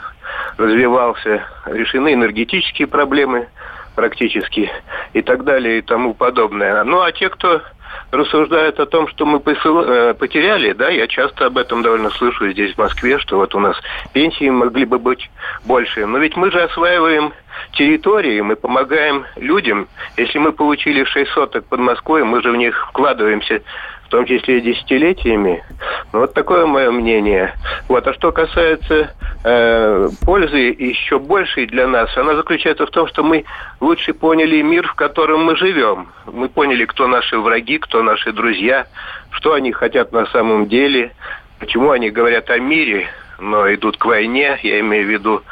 развивался. 0.56 1.44
Решены 1.66 2.14
энергетические 2.14 2.88
проблемы 2.88 3.48
практически 3.94 4.70
и 5.12 5.22
так 5.22 5.44
далее 5.44 5.78
и 5.78 5.82
тому 5.82 6.14
подобное. 6.14 6.82
Ну, 6.84 7.00
а 7.02 7.12
те, 7.12 7.28
кто 7.28 7.62
рассуждают 8.10 8.80
о 8.80 8.86
том, 8.86 9.08
что 9.08 9.26
мы 9.26 9.40
э, 9.44 10.14
потеряли, 10.14 10.72
да, 10.72 10.88
я 10.88 11.06
часто 11.06 11.46
об 11.46 11.58
этом 11.58 11.82
довольно 11.82 12.10
слышу 12.10 12.50
здесь, 12.50 12.74
в 12.74 12.78
Москве, 12.78 13.18
что 13.18 13.36
вот 13.36 13.54
у 13.54 13.60
нас 13.60 13.76
пенсии 14.12 14.48
могли 14.48 14.84
бы 14.84 14.98
быть 14.98 15.30
больше. 15.64 16.06
Но 16.06 16.18
ведь 16.18 16.36
мы 16.36 16.50
же 16.50 16.62
осваиваем 16.62 17.32
территории, 17.72 18.40
мы 18.40 18.56
помогаем 18.56 19.24
людям. 19.36 19.88
Если 20.16 20.38
мы 20.38 20.52
получили 20.52 21.04
6 21.04 21.30
соток 21.32 21.64
под 21.66 21.80
Москвой, 21.80 22.24
мы 22.24 22.42
же 22.42 22.50
в 22.50 22.56
них 22.56 22.88
вкладываемся 22.88 23.62
в 24.08 24.10
том 24.10 24.24
числе 24.24 24.58
и 24.58 24.60
десятилетиями. 24.62 25.62
Ну, 26.14 26.20
вот 26.20 26.32
такое 26.32 26.64
мое 26.64 26.90
мнение. 26.90 27.52
Вот. 27.88 28.06
А 28.06 28.14
что 28.14 28.32
касается 28.32 29.14
э, 29.44 30.08
пользы 30.24 30.56
еще 30.56 31.18
большей 31.18 31.66
для 31.66 31.86
нас, 31.86 32.16
она 32.16 32.34
заключается 32.34 32.86
в 32.86 32.90
том, 32.90 33.06
что 33.06 33.22
мы 33.22 33.44
лучше 33.80 34.14
поняли 34.14 34.62
мир, 34.62 34.88
в 34.88 34.94
котором 34.94 35.44
мы 35.44 35.56
живем. 35.56 36.08
Мы 36.24 36.48
поняли, 36.48 36.86
кто 36.86 37.06
наши 37.06 37.38
враги, 37.38 37.76
кто 37.76 38.02
наши 38.02 38.32
друзья, 38.32 38.86
что 39.30 39.52
они 39.52 39.72
хотят 39.72 40.10
на 40.10 40.24
самом 40.26 40.68
деле, 40.68 41.12
почему 41.58 41.90
они 41.90 42.08
говорят 42.08 42.48
о 42.48 42.58
мире, 42.58 43.08
но 43.38 43.72
идут 43.74 43.98
к 43.98 44.06
войне, 44.06 44.58
я 44.62 44.80
имею 44.80 45.06
в 45.06 45.10
виду 45.10 45.42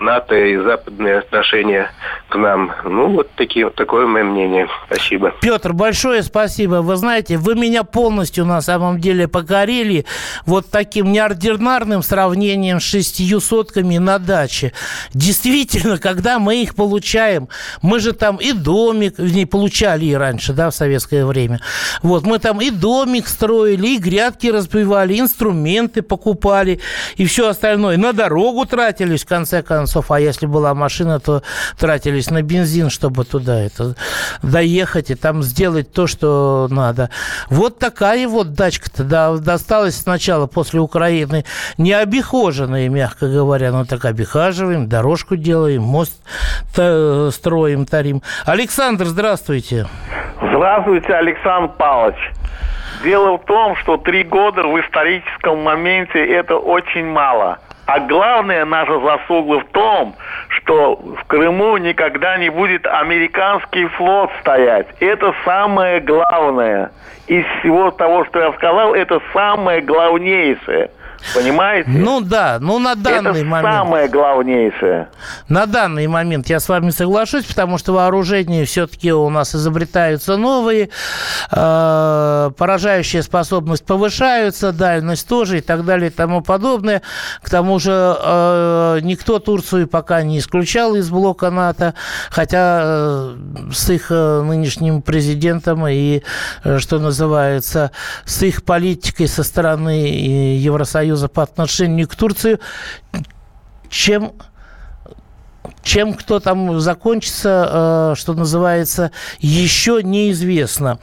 НАТО 0.00 0.34
и 0.34 0.56
западные 0.56 1.18
отношения 1.18 1.90
к 2.30 2.36
нам. 2.36 2.72
Ну, 2.84 3.10
вот 3.10 3.30
такие, 3.36 3.68
такое 3.70 4.06
мое 4.06 4.24
мнение. 4.24 4.66
Спасибо. 4.86 5.34
Петр, 5.42 5.74
большое 5.74 6.22
спасибо. 6.22 6.76
Вы 6.76 6.96
знаете, 6.96 7.36
вы 7.36 7.54
меня 7.54 7.84
полностью 7.84 8.46
на 8.46 8.62
самом 8.62 8.98
деле 8.98 9.28
покорили 9.28 10.06
вот 10.46 10.70
таким 10.70 11.12
неординарным 11.12 12.02
сравнением 12.02 12.80
с 12.80 12.84
шестью 12.84 13.40
сотками 13.40 13.98
на 13.98 14.18
даче. 14.18 14.72
Действительно, 15.12 15.98
когда 15.98 16.38
мы 16.38 16.62
их 16.62 16.74
получаем, 16.74 17.48
мы 17.82 18.00
же 18.00 18.14
там 18.14 18.36
и 18.36 18.52
домик, 18.52 19.18
не 19.18 19.44
получали 19.44 20.06
и 20.06 20.14
раньше, 20.14 20.54
да, 20.54 20.70
в 20.70 20.74
советское 20.74 21.26
время. 21.26 21.60
Вот, 22.02 22.24
мы 22.24 22.38
там 22.38 22.60
и 22.60 22.70
домик 22.70 23.28
строили, 23.28 23.88
и 23.88 23.98
грядки 23.98 24.46
разбивали, 24.46 25.20
инструменты 25.20 26.00
покупали, 26.00 26.80
и 27.16 27.26
все 27.26 27.48
остальное. 27.48 27.98
На 27.98 28.14
дорогу 28.14 28.64
тратились, 28.64 29.24
в 29.24 29.28
конце 29.28 29.62
концов 29.62 29.89
концов, 29.90 30.10
а 30.10 30.20
если 30.20 30.46
была 30.46 30.74
машина, 30.74 31.18
то 31.18 31.42
тратились 31.78 32.30
на 32.30 32.42
бензин, 32.42 32.90
чтобы 32.90 33.24
туда 33.24 33.60
это 33.60 33.94
доехать 34.42 35.10
и 35.10 35.14
там 35.14 35.42
сделать 35.42 35.92
то, 35.92 36.06
что 36.06 36.68
надо. 36.70 37.10
Вот 37.48 37.78
такая 37.78 38.28
вот 38.28 38.54
дачка-то 38.54 39.02
да, 39.04 39.36
досталась 39.36 39.96
сначала 39.96 40.46
после 40.46 40.80
Украины 40.80 41.44
не 41.78 41.92
обихоженная, 41.92 42.88
мягко 42.88 43.26
говоря, 43.26 43.72
но 43.72 43.84
так 43.84 44.04
обихаживаем, 44.04 44.88
дорожку 44.88 45.36
делаем, 45.36 45.82
мост 45.82 46.22
строим, 46.70 47.86
тарим. 47.86 48.22
Александр, 48.46 49.06
здравствуйте. 49.06 49.86
Здравствуйте, 50.40 51.12
Александр 51.14 51.72
Павлович. 51.76 52.32
Дело 53.02 53.38
в 53.38 53.44
том, 53.44 53.76
что 53.76 53.96
три 53.96 54.22
года 54.22 54.62
в 54.62 54.78
историческом 54.80 55.62
моменте 55.62 56.24
это 56.24 56.56
очень 56.56 57.06
мало– 57.06 57.58
а 57.92 57.98
главное 57.98 58.64
наша 58.64 59.00
заслуга 59.00 59.58
в 59.58 59.64
том, 59.72 60.14
что 60.50 60.94
в 60.94 61.24
Крыму 61.26 61.76
никогда 61.76 62.36
не 62.36 62.48
будет 62.48 62.86
американский 62.86 63.86
флот 63.86 64.30
стоять. 64.40 64.86
Это 65.00 65.34
самое 65.44 65.98
главное. 65.98 66.92
Из 67.26 67.44
всего 67.58 67.90
того, 67.90 68.24
что 68.26 68.38
я 68.38 68.52
сказал, 68.52 68.94
это 68.94 69.20
самое 69.32 69.80
главнейшее. 69.80 70.90
Понимаете? 71.34 71.88
Ну 71.90 72.20
да, 72.20 72.58
ну 72.60 72.78
на 72.78 72.94
данный 72.94 73.40
Это 73.40 73.44
момент. 73.44 73.74
самое 73.74 74.08
главнейшее. 74.08 75.08
На 75.48 75.66
данный 75.66 76.06
момент 76.06 76.48
я 76.48 76.60
с 76.60 76.68
вами 76.68 76.90
соглашусь, 76.90 77.44
потому 77.44 77.78
что 77.78 77.92
вооружения 77.92 78.64
все-таки 78.64 79.12
у 79.12 79.28
нас 79.30 79.54
изобретаются 79.54 80.36
новые, 80.36 80.90
э, 81.50 82.50
поражающая 82.56 83.22
способность 83.22 83.84
повышаются, 83.84 84.72
дальность 84.72 85.28
тоже 85.28 85.58
и 85.58 85.60
так 85.60 85.84
далее 85.84 86.10
и 86.10 86.12
тому 86.12 86.40
подобное. 86.40 87.02
К 87.42 87.50
тому 87.50 87.78
же 87.78 87.92
э, 87.92 88.98
никто 89.02 89.38
Турцию 89.38 89.86
пока 89.86 90.22
не 90.22 90.38
исключал 90.38 90.96
из 90.96 91.10
блока 91.10 91.50
НАТО, 91.50 91.94
хотя 92.30 92.80
э, 92.82 93.36
с 93.72 93.90
их 93.90 94.06
э, 94.10 94.42
нынешним 94.42 95.02
президентом 95.02 95.86
и, 95.86 96.22
э, 96.64 96.78
что 96.78 96.98
называется, 96.98 97.92
с 98.24 98.42
их 98.42 98.64
политикой 98.64 99.28
со 99.28 99.42
стороны 99.44 100.08
э, 100.08 100.56
Евросоюза 101.10 101.28
по 101.28 101.42
отношению 101.42 102.08
к 102.08 102.14
Турции, 102.14 102.58
чем 103.88 104.32
чем 105.82 106.14
кто 106.14 106.40
там 106.40 106.80
закончится, 106.80 108.12
э, 108.12 108.14
что 108.16 108.34
называется, 108.34 109.10
еще 109.38 110.02
неизвестно. 110.02 110.98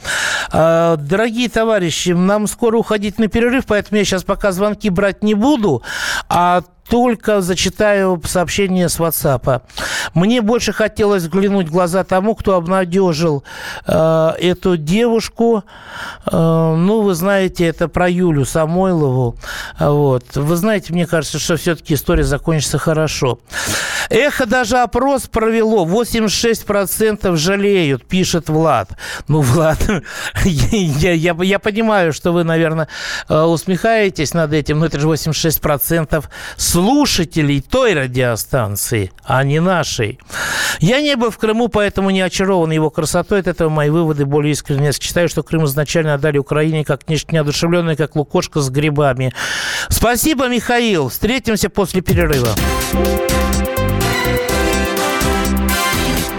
Э, 0.51 0.95
дорогие 0.97 1.49
товарищи, 1.49 2.09
нам 2.09 2.47
скоро 2.47 2.77
уходить 2.77 3.19
на 3.19 3.27
перерыв, 3.27 3.65
поэтому 3.65 3.97
я 3.99 4.05
сейчас 4.05 4.23
пока 4.23 4.51
звонки 4.51 4.89
брать 4.89 5.23
не 5.23 5.33
буду, 5.33 5.83
а 6.29 6.61
только 6.89 7.41
зачитаю 7.41 8.21
сообщение 8.25 8.89
с 8.89 8.99
WhatsApp. 8.99 9.61
Мне 10.13 10.41
больше 10.41 10.73
хотелось 10.73 11.23
взглянуть 11.23 11.67
в 11.67 11.71
глаза 11.71 12.03
тому, 12.03 12.35
кто 12.35 12.55
обнадежил 12.55 13.43
э, 13.85 14.29
эту 14.39 14.77
девушку. 14.77 15.63
Э, 16.25 16.75
ну, 16.77 17.01
вы 17.01 17.13
знаете, 17.13 17.65
это 17.65 17.87
про 17.87 18.09
Юлю 18.09 18.45
Самойлову. 18.45 19.35
Вот. 19.79 20.35
Вы 20.35 20.55
знаете, 20.55 20.93
мне 20.93 21.05
кажется, 21.07 21.39
что 21.39 21.57
все-таки 21.57 21.93
история 21.93 22.23
закончится 22.23 22.77
хорошо. 22.77 23.39
Эхо 24.09 24.45
даже 24.45 24.66
опрос 24.75 25.27
провело. 25.27 25.85
86% 25.85 27.35
жалеют, 27.35 28.05
пишет 28.05 28.49
Влад. 28.49 28.89
Ну, 29.27 29.41
Влад, 29.41 29.79
я, 30.43 31.13
я, 31.13 31.35
я 31.39 31.59
понимаю, 31.59 32.13
что 32.13 32.31
вы, 32.31 32.43
наверное, 32.43 32.87
э, 33.29 33.41
усмехаетесь 33.41 34.33
над 34.33 34.53
этим, 34.53 34.79
но 34.79 34.85
это 34.85 34.99
же 34.99 35.07
86% 35.07 36.25
слушателей 36.57 37.61
той 37.61 37.93
радиостанции, 37.93 39.11
а 39.23 39.43
не 39.43 39.59
нашей. 39.59 40.19
Я 40.79 41.01
не 41.01 41.15
был 41.15 41.31
в 41.31 41.37
Крыму, 41.37 41.67
поэтому 41.67 42.09
не 42.09 42.21
очарован 42.21 42.71
его 42.71 42.89
красотой. 42.89 43.39
От 43.39 43.47
этого 43.47 43.69
мои 43.69 43.89
выводы 43.89 44.25
более 44.25 44.51
искренне. 44.51 44.87
Я 44.87 44.93
считаю, 44.93 45.29
что 45.29 45.43
Крым 45.43 45.65
изначально 45.65 46.13
отдали 46.13 46.37
Украине 46.37 46.83
как 46.83 47.07
нечто 47.09 47.33
неодушевленное, 47.33 47.95
как 47.95 48.15
лукошка 48.15 48.61
с 48.61 48.69
грибами. 48.69 49.33
Спасибо, 49.89 50.47
Михаил. 50.47 51.09
Встретимся 51.09 51.69
после 51.69 52.01
перерыва. 52.01 52.49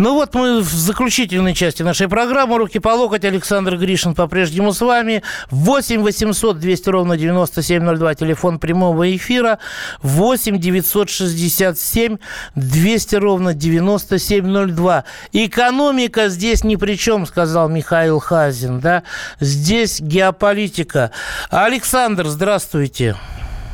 Ну 0.00 0.14
вот 0.14 0.34
мы 0.34 0.60
в 0.60 0.64
заключительной 0.64 1.52
части 1.52 1.82
нашей 1.82 2.08
программы 2.08 2.56
«Руки 2.56 2.78
по 2.78 2.88
локоть». 2.88 3.22
Александр 3.26 3.76
Гришин 3.76 4.14
по-прежнему 4.14 4.72
с 4.72 4.80
вами. 4.80 5.22
8 5.50 6.00
800 6.00 6.58
200 6.58 6.88
ровно 6.88 7.18
9702. 7.18 8.14
Телефон 8.14 8.58
прямого 8.58 9.14
эфира. 9.14 9.58
8 10.02 10.56
967 10.56 12.16
200 12.54 13.16
ровно 13.16 13.52
9702. 13.52 15.04
Экономика 15.32 16.28
здесь 16.30 16.64
ни 16.64 16.76
при 16.76 16.94
чем, 16.94 17.26
сказал 17.26 17.68
Михаил 17.68 18.20
Хазин. 18.20 18.80
Да? 18.80 19.02
Здесь 19.38 20.00
геополитика. 20.00 21.10
Александр, 21.50 22.24
здравствуйте. 22.24 23.16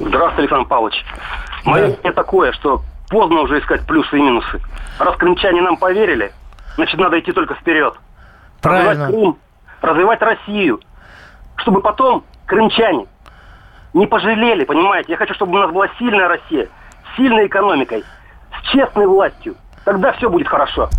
Здравствуйте, 0.00 0.40
Александр 0.40 0.68
Павлович. 0.68 1.04
Мое 1.64 1.86
мнение 1.86 2.12
такое, 2.12 2.50
что 2.50 2.82
поздно 3.08 3.40
уже 3.40 3.60
искать 3.60 3.86
плюсы 3.86 4.18
и 4.18 4.22
минусы. 4.22 4.60
Раз 4.98 5.16
крымчане 5.16 5.62
нам 5.62 5.76
поверили, 5.76 6.32
значит, 6.76 6.98
надо 6.98 7.18
идти 7.18 7.32
только 7.32 7.54
вперед. 7.54 7.94
Правильно. 8.60 9.06
Развивать 9.06 9.14
Крым, 9.14 9.38
развивать 9.82 10.22
Россию, 10.22 10.80
чтобы 11.56 11.80
потом 11.80 12.24
крымчане 12.46 13.06
не 13.94 14.06
пожалели, 14.06 14.64
понимаете? 14.64 15.12
Я 15.12 15.16
хочу, 15.16 15.34
чтобы 15.34 15.52
у 15.56 15.58
нас 15.58 15.70
была 15.70 15.88
сильная 15.98 16.28
Россия, 16.28 16.68
с 17.12 17.16
сильной 17.16 17.46
экономикой, 17.46 18.04
с 18.58 18.68
честной 18.70 19.06
властью. 19.06 19.56
Тогда 19.84 20.12
все 20.14 20.28
будет 20.28 20.48
хорошо. 20.48 20.90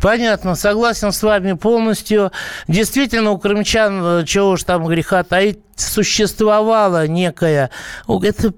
Понятно, 0.00 0.54
согласен 0.54 1.10
с 1.10 1.20
вами 1.22 1.54
полностью. 1.54 2.30
Действительно, 2.68 3.32
у 3.32 3.38
крымчан, 3.38 4.20
э, 4.20 4.24
чего 4.24 4.50
уж 4.50 4.62
там 4.62 4.86
греха 4.86 5.24
таить, 5.24 5.58
существовала 5.74 7.08
некая... 7.08 7.70
Это 8.08 8.52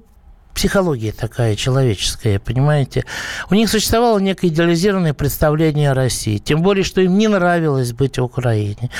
психология 0.54 1.12
такая 1.12 1.56
человеческая, 1.56 2.38
понимаете? 2.38 3.04
У 3.50 3.54
них 3.54 3.70
существовало 3.70 4.18
некое 4.18 4.48
идеализированное 4.48 5.14
представление 5.14 5.92
о 5.92 5.94
России. 5.94 6.36
Тем 6.36 6.62
более, 6.62 6.84
что 6.84 7.00
им 7.00 7.16
не 7.16 7.26
нравилось 7.26 7.92
быть 7.92 8.18
в 8.18 8.22
Украине. 8.22 8.90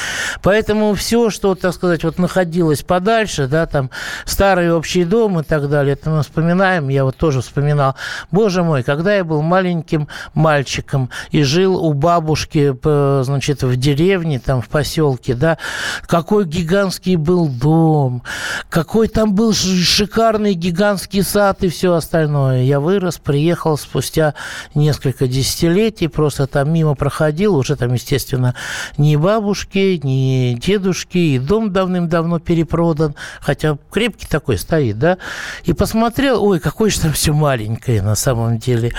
Поэтому 0.42 0.94
все, 0.94 1.28
что, 1.28 1.54
так 1.54 1.74
сказать, 1.74 2.04
вот 2.04 2.18
находилось 2.18 2.82
подальше, 2.82 3.48
да, 3.48 3.66
там 3.66 3.90
старый 4.24 4.72
общий 4.72 5.04
дом 5.04 5.40
и 5.40 5.42
так 5.42 5.68
далее, 5.68 5.92
это 5.92 6.08
мы 6.08 6.22
вспоминаем, 6.22 6.88
я 6.88 7.04
вот 7.04 7.16
тоже 7.16 7.42
вспоминал. 7.42 7.96
Боже 8.30 8.62
мой, 8.62 8.82
когда 8.82 9.14
я 9.14 9.22
был 9.22 9.42
маленьким 9.42 10.08
мальчиком 10.32 11.10
и 11.32 11.42
жил 11.42 11.76
у 11.76 11.92
бабушки, 11.92 12.74
значит, 13.22 13.62
в 13.62 13.76
деревне, 13.76 14.40
там, 14.40 14.62
в 14.62 14.68
поселке, 14.68 15.34
да, 15.34 15.58
какой 16.06 16.46
гигантский 16.46 17.16
был 17.16 17.46
дом, 17.46 18.22
какой 18.70 19.08
там 19.08 19.34
был 19.34 19.52
шикарный 19.52 20.54
гигантский 20.54 21.22
сад 21.22 21.41
и 21.60 21.68
все 21.68 21.94
остальное. 21.94 22.62
Я 22.62 22.80
вырос, 22.80 23.18
приехал 23.18 23.76
спустя 23.76 24.34
несколько 24.74 25.26
десятилетий, 25.26 26.08
просто 26.08 26.46
там 26.46 26.72
мимо 26.72 26.94
проходил, 26.94 27.56
уже 27.56 27.76
там, 27.76 27.92
естественно, 27.94 28.54
ни 28.98 29.16
бабушки, 29.16 30.00
ни 30.02 30.54
дедушки, 30.54 31.18
и 31.18 31.38
дом 31.38 31.72
давным-давно 31.72 32.38
перепродан, 32.38 33.14
хотя 33.40 33.76
крепкий 33.90 34.26
такой 34.26 34.58
стоит, 34.58 34.98
да, 34.98 35.18
и 35.64 35.72
посмотрел, 35.72 36.42
ой, 36.44 36.60
какое 36.60 36.90
же 36.90 37.00
там 37.00 37.12
все 37.12 37.32
маленькое 37.32 38.02
на 38.02 38.14
самом 38.14 38.58
деле. 38.58 38.92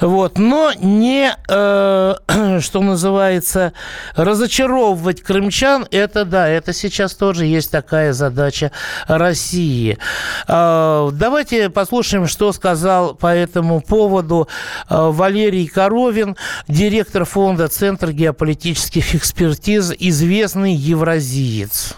Вот, 0.00 0.38
но 0.38 0.72
не, 0.78 1.34
э, 1.48 2.14
что 2.60 2.80
называется, 2.82 3.72
разочаровывать 4.14 5.22
крымчан, 5.22 5.86
это 5.90 6.24
да, 6.24 6.48
это 6.48 6.72
сейчас 6.72 7.14
тоже 7.14 7.46
есть 7.46 7.70
такая 7.70 8.12
задача 8.12 8.72
России. 9.06 9.98
Э, 10.48 11.10
давайте 11.12 11.70
послушаем, 11.76 12.26
что 12.26 12.52
сказал 12.52 13.14
по 13.14 13.26
этому 13.26 13.82
поводу 13.82 14.48
э, 14.48 14.94
Валерий 14.94 15.68
Коровин, 15.68 16.34
директор 16.68 17.26
фонда 17.26 17.68
Центр 17.68 18.12
геополитических 18.12 19.14
экспертиз, 19.14 19.92
известный 19.98 20.72
евразиец. 20.72 21.94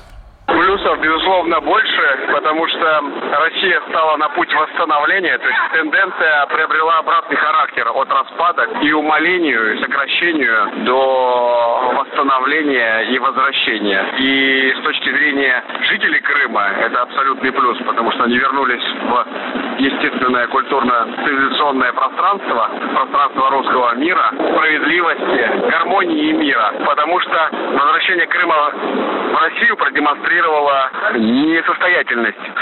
Плюс 0.46 0.78
плюсов, 0.78 1.00
безусловно, 1.00 1.60
больше, 1.60 1.87
потому 2.32 2.66
что 2.68 3.02
Россия 3.40 3.80
стала 3.88 4.16
на 4.16 4.28
путь 4.30 4.52
восстановления, 4.54 5.38
то 5.38 5.48
есть 5.48 5.58
тенденция 5.72 6.46
приобрела 6.46 6.98
обратный 6.98 7.36
характер 7.36 7.88
от 7.94 8.10
распада 8.12 8.68
и 8.82 8.92
умолению, 8.92 9.74
и 9.74 9.82
сокращению 9.82 10.84
до 10.84 11.92
восстановления 11.96 13.00
и 13.10 13.18
возвращения. 13.18 14.04
И 14.18 14.74
с 14.78 14.82
точки 14.82 15.10
зрения 15.10 15.62
жителей 15.82 16.20
Крыма 16.20 16.68
это 16.80 17.02
абсолютный 17.02 17.52
плюс, 17.52 17.78
потому 17.86 18.12
что 18.12 18.24
они 18.24 18.38
вернулись 18.38 18.82
в 18.82 19.26
естественное 19.78 20.46
культурно-цивилизационное 20.48 21.92
пространство, 21.92 22.70
пространство 22.94 23.50
русского 23.50 23.94
мира, 23.94 24.32
справедливости, 24.34 25.70
гармонии 25.70 26.30
и 26.30 26.32
мира. 26.32 26.72
Потому 26.84 27.20
что 27.20 27.50
возвращение 27.72 28.26
Крыма 28.26 28.72
в 29.32 29.40
Россию 29.40 29.76
продемонстрировало 29.76 30.90
несостоятельность 31.14 31.97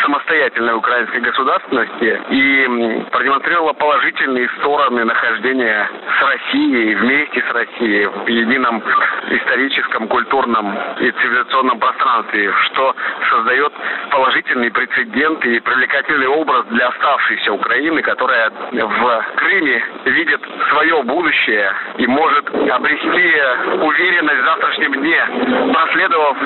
самостоятельной 0.02 0.74
украинской 0.74 1.20
государственности 1.20 2.20
и 2.30 3.04
продемонстрировало 3.10 3.72
положительные 3.74 4.48
стороны 4.58 5.04
нахождения 5.04 5.88
с 6.18 6.22
Россией, 6.22 6.94
вместе 6.94 7.42
с 7.42 7.52
Россией 7.52 8.06
в 8.06 8.28
едином 8.28 8.82
историческом, 9.30 10.08
культурном 10.08 10.76
и 11.00 11.10
цивилизационном 11.10 11.78
пространстве, 11.78 12.52
что 12.66 12.94
создает 13.30 13.72
положительный 14.10 14.70
прецедент 14.70 15.44
и 15.44 15.60
привлекательный 15.60 16.28
образ 16.28 16.64
для 16.66 16.88
оставшейся 16.88 17.52
Украины, 17.52 18.02
которая 18.02 18.50
в 18.50 19.24
Крыме 19.36 19.82
видит 20.06 20.40
свое 20.70 21.02
будущее 21.02 21.72
и 21.98 22.06
может 22.06 22.48
обрести 22.48 23.34
уверенность 23.82 24.40
в 24.40 24.44
завтрашнем 24.44 24.92
дне, 24.94 25.72
проследовав 25.72 26.36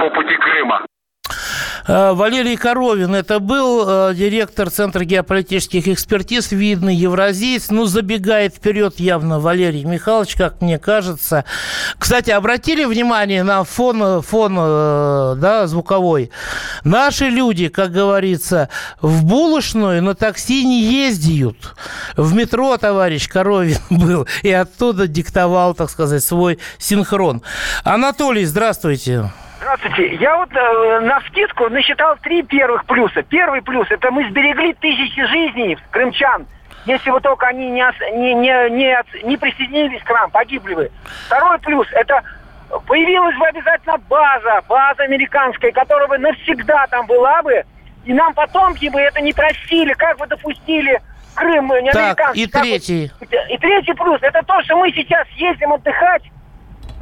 по 0.00 0.10
пути 0.10 0.36
Крыма. 0.36 0.82
Э, 1.88 2.12
Валерий 2.12 2.56
Коровин, 2.56 3.14
это 3.14 3.40
был 3.40 3.84
э, 3.88 4.14
директор 4.14 4.70
Центра 4.70 5.04
геополитических 5.04 5.88
экспертиз, 5.88 6.52
видный 6.52 6.94
евразиец. 6.94 7.70
Ну, 7.70 7.86
забегает 7.86 8.54
вперед 8.54 9.00
явно 9.00 9.40
Валерий 9.40 9.84
Михайлович, 9.84 10.34
как 10.36 10.60
мне 10.60 10.78
кажется. 10.78 11.46
Кстати, 11.98 12.30
обратили 12.30 12.84
внимание 12.84 13.42
на 13.42 13.64
фон, 13.64 14.20
фон 14.20 14.56
э, 14.58 15.34
да, 15.38 15.66
звуковой? 15.66 16.30
Наши 16.84 17.30
люди, 17.30 17.68
как 17.68 17.90
говорится, 17.90 18.68
в 19.00 19.24
булочную 19.24 20.02
на 20.02 20.14
такси 20.14 20.66
не 20.66 20.82
ездят. 20.82 21.56
В 22.16 22.34
метро 22.34 22.76
товарищ 22.76 23.28
Коровин 23.28 23.78
был 23.90 24.26
и 24.42 24.52
оттуда 24.52 25.06
диктовал, 25.06 25.74
так 25.74 25.88
сказать, 25.88 26.22
свой 26.22 26.58
синхрон. 26.78 27.42
Анатолий, 27.82 28.44
здравствуйте. 28.44 28.58
Здравствуйте. 28.68 29.47
Я 30.20 30.36
вот 30.36 30.50
э, 30.54 31.00
на 31.00 31.20
скидку 31.22 31.68
насчитал 31.68 32.16
три 32.22 32.42
первых 32.42 32.84
плюса. 32.86 33.22
Первый 33.22 33.60
плюс– 33.62 33.86
это 33.90 34.10
мы 34.10 34.28
сберегли 34.28 34.72
тысячи 34.74 35.24
жизней 35.26 35.76
крымчан. 35.90 36.46
Если 36.86 37.10
бы 37.10 37.20
только 37.20 37.48
они 37.48 37.68
не, 37.70 37.84
не, 38.16 38.34
не, 38.34 38.70
не, 38.70 39.24
не 39.24 39.36
присоединились 39.36 40.02
к 40.02 40.10
нам, 40.10 40.30
погибли 40.30 40.74
бы. 40.74 40.90
Второй 41.26 41.58
плюс– 41.58 41.86
это 41.92 42.22
появилась 42.86 43.36
бы 43.36 43.46
обязательно 43.46 43.98
база, 44.08 44.62
база 44.68 45.02
американская, 45.02 45.72
которая 45.72 46.08
бы 46.08 46.18
навсегда 46.18 46.86
там 46.86 47.06
была 47.06 47.42
бы, 47.42 47.64
и 48.04 48.12
нам 48.12 48.34
потомки 48.34 48.88
бы 48.88 49.00
это 49.00 49.20
не 49.20 49.32
простили, 49.32 49.92
как 49.94 50.18
бы 50.18 50.26
допустили 50.26 51.00
Крым 51.34 51.70
не 51.82 51.92
так, 51.92 52.34
и 52.34 52.46
третий. 52.46 53.12
Бы, 53.20 53.26
и 53.48 53.58
третий 53.58 53.92
плюс– 53.92 54.18
это 54.22 54.42
то, 54.42 54.60
что 54.62 54.76
мы 54.76 54.90
сейчас 54.90 55.26
ездим 55.36 55.72
отдыхать 55.72 56.22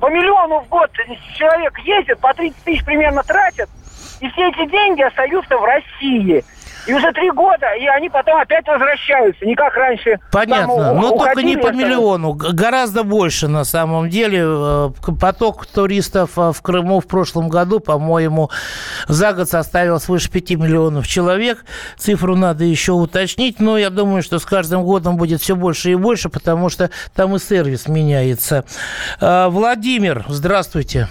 по 0.06 0.08
миллиону 0.08 0.60
в 0.60 0.68
год 0.68 0.88
человек 1.36 1.76
ездит, 1.80 2.20
по 2.20 2.32
30 2.32 2.56
тысяч 2.62 2.84
примерно 2.84 3.24
тратят, 3.24 3.68
и 4.20 4.28
все 4.30 4.50
эти 4.50 4.70
деньги 4.70 5.02
остаются 5.02 5.56
в 5.56 5.64
России. 5.64 6.44
И 6.86 6.94
уже 6.94 7.10
три 7.12 7.28
года, 7.32 7.66
и 7.74 7.86
они 7.86 8.08
потом 8.08 8.36
опять 8.36 8.64
возвращаются, 8.68 9.44
не 9.44 9.56
как 9.56 9.74
раньше. 9.74 10.20
Понятно, 10.30 10.94
но 10.94 11.10
только 11.18 11.42
не 11.42 11.56
по 11.56 11.72
миллиону, 11.72 12.34
гораздо 12.34 13.02
больше 13.02 13.48
на 13.48 13.64
самом 13.64 14.08
деле. 14.08 14.44
Э, 14.44 14.90
поток 15.20 15.66
туристов 15.66 16.38
э, 16.38 16.52
в 16.52 16.62
Крыму 16.62 17.00
в 17.00 17.08
прошлом 17.08 17.48
году, 17.48 17.80
по-моему, 17.80 18.50
за 19.08 19.32
год 19.32 19.48
составил 19.48 20.00
свыше 20.00 20.30
5 20.30 20.50
миллионов 20.52 21.06
человек. 21.06 21.64
Цифру 21.96 22.36
надо 22.36 22.64
еще 22.64 22.92
уточнить, 22.92 23.60
но 23.60 23.78
я 23.78 23.90
думаю, 23.90 24.22
что 24.22 24.38
с 24.38 24.44
каждым 24.44 24.84
годом 24.84 25.16
будет 25.16 25.40
все 25.40 25.56
больше 25.56 25.90
и 25.90 25.94
больше, 25.94 26.28
потому 26.28 26.68
что 26.68 26.90
там 27.14 27.34
и 27.36 27.38
сервис 27.38 27.88
меняется. 27.88 28.64
Э, 29.20 29.48
Владимир, 29.48 30.24
здравствуйте. 30.28 31.08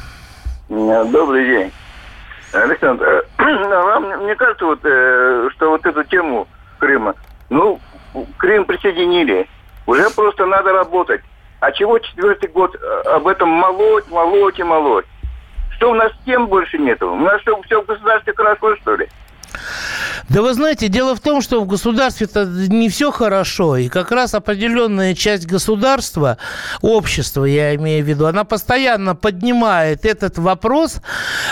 Добрый 0.70 1.46
день. 1.46 1.72
Александр, 2.54 3.26
вам, 3.38 4.24
мне 4.24 4.36
кажется, 4.36 4.66
вот, 4.66 4.80
э, 4.84 5.50
что 5.54 5.72
вот 5.72 5.86
эту 5.86 6.04
тему 6.06 6.48
Крыма, 6.80 7.16
ну, 7.50 7.80
Крым 8.38 8.66
присоединили, 8.66 9.48
уже 9.86 10.10
просто 10.12 10.46
надо 10.46 10.72
работать. 10.72 11.22
А 11.60 11.72
чего 11.72 12.00
четвертый 12.00 12.50
год 12.50 12.76
э, 12.76 13.02
об 13.10 13.28
этом 13.28 13.50
молоть, 13.50 14.08
молоть 14.10 14.60
и 14.60 14.64
молоть? 14.64 15.06
Что 15.76 15.92
у 15.92 15.94
нас 15.94 16.12
тем 16.26 16.48
больше 16.48 16.78
нету? 16.78 17.12
У 17.12 17.20
нас 17.20 17.42
что, 17.42 17.62
все 17.64 17.82
в 17.82 17.86
государстве 17.86 18.34
хорошо, 18.34 18.76
что 18.78 18.96
ли? 18.96 19.10
Да 20.28 20.42
вы 20.42 20.56
знаете, 20.56 20.88
дело 20.88 21.16
в 21.16 21.20
том, 21.20 21.40
что 21.40 21.62
в 21.62 21.68
государстве-то 21.68 22.46
не 22.46 22.90
все 22.90 23.12
хорошо, 23.12 23.78
и 23.78 23.90
как 23.90 24.12
раз 24.12 24.34
определенная 24.34 25.14
часть 25.14 25.46
государства, 25.46 26.40
общества, 26.82 27.46
я 27.46 27.76
имею 27.76 28.04
в 28.04 28.08
виду, 28.08 28.26
она 28.26 28.44
постоянно 28.44 29.16
поднимает 29.16 30.04
этот 30.04 30.40
вопрос 30.40 30.98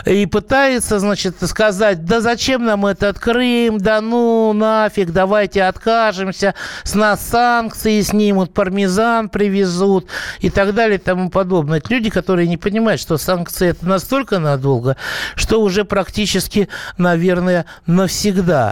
и 0.08 0.26
пытается, 0.26 0.98
значит, 0.98 1.36
сказать, 1.42 2.04
да 2.06 2.20
зачем 2.20 2.66
нам 2.66 2.88
этот 2.88 3.20
Крым, 3.20 3.78
да 3.78 4.02
ну 4.02 4.54
нафиг, 4.54 5.12
давайте 5.12 5.64
откажемся, 5.64 6.56
с 6.84 6.96
нас 6.96 7.24
санкции 7.24 8.02
снимут, 8.02 8.56
пармезан 8.56 9.30
привезут 9.30 10.08
и 10.40 10.50
так 10.50 10.74
далее 10.74 10.98
и 10.98 11.02
тому 11.02 11.30
подобное. 11.30 11.78
Это 11.78 11.94
люди, 11.94 12.10
которые 12.10 12.48
не 12.48 12.58
понимают, 12.58 13.00
что 13.00 13.18
санкции 13.18 13.70
это 13.70 13.88
настолько 13.88 14.40
надолго, 14.40 14.98
что 15.36 15.62
уже 15.62 15.86
практически, 15.86 16.70
наверное, 16.98 17.68
навсегда. 17.86 18.63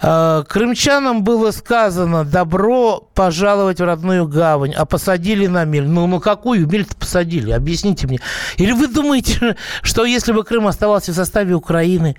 А, 0.00 0.42
крымчанам 0.44 1.24
было 1.24 1.50
сказано 1.50 2.24
добро 2.24 3.08
пожаловать 3.14 3.80
в 3.80 3.84
родную 3.84 4.26
гавань, 4.26 4.74
а 4.74 4.84
посадили 4.84 5.46
на 5.46 5.64
мель. 5.64 5.88
Ну, 5.88 6.06
ну 6.06 6.20
какую 6.20 6.68
мель-то 6.68 6.96
посадили? 6.96 7.50
Объясните 7.50 8.06
мне. 8.06 8.20
Или 8.56 8.72
вы 8.72 8.88
думаете, 8.88 9.56
что 9.82 10.04
если 10.04 10.32
бы 10.32 10.44
Крым 10.44 10.66
оставался 10.66 11.12
в 11.12 11.14
составе 11.16 11.54
Украины, 11.54 12.16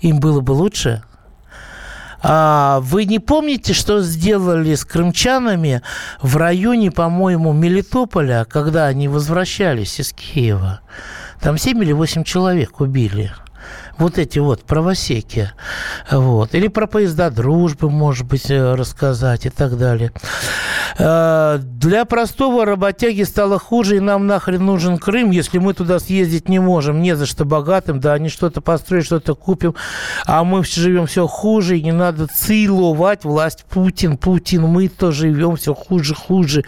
им 0.00 0.20
было 0.20 0.40
бы 0.40 0.52
лучше? 0.52 1.02
А 2.22 2.80
вы 2.80 3.06
не 3.06 3.18
помните, 3.18 3.72
что 3.72 4.02
сделали 4.02 4.74
с 4.74 4.84
крымчанами 4.84 5.80
в 6.20 6.36
районе, 6.36 6.90
по-моему, 6.90 7.52
Мелитополя, 7.54 8.44
когда 8.44 8.86
они 8.86 9.08
возвращались 9.08 9.98
из 10.00 10.12
Киева? 10.12 10.80
Там 11.40 11.56
7 11.56 11.82
или 11.82 11.92
8 11.92 12.24
человек 12.24 12.80
убили 12.80 13.32
вот 14.00 14.18
эти 14.18 14.38
вот 14.38 14.62
правосеки. 14.62 15.52
Вот. 16.10 16.54
Или 16.54 16.68
про 16.68 16.86
поезда 16.86 17.30
дружбы, 17.30 17.90
может 17.90 18.26
быть, 18.26 18.50
э, 18.50 18.74
рассказать 18.74 19.46
и 19.46 19.50
так 19.50 19.76
далее. 19.76 20.12
Э, 20.98 21.58
для 21.60 22.04
простого 22.04 22.64
работяги 22.64 23.22
стало 23.22 23.58
хуже, 23.58 23.96
и 23.96 24.00
нам 24.00 24.26
нахрен 24.26 24.64
нужен 24.64 24.98
Крым, 24.98 25.30
если 25.30 25.58
мы 25.58 25.74
туда 25.74 25.98
съездить 25.98 26.48
не 26.48 26.58
можем. 26.58 27.02
Не 27.02 27.14
за 27.14 27.26
что 27.26 27.44
богатым, 27.44 28.00
да, 28.00 28.14
они 28.14 28.28
что-то 28.28 28.60
построят, 28.60 29.04
что-то 29.04 29.34
купим, 29.34 29.74
а 30.26 30.44
мы 30.44 30.64
живем 30.64 31.06
все 31.06 31.26
хуже, 31.26 31.78
и 31.78 31.82
не 31.82 31.92
надо 31.92 32.26
циловать 32.26 33.24
власть 33.24 33.64
Путин, 33.68 34.16
Путин, 34.16 34.62
мы 34.62 34.88
тоже 34.88 35.30
живем 35.30 35.56
все 35.56 35.74
хуже, 35.74 36.14
хуже. 36.14 36.64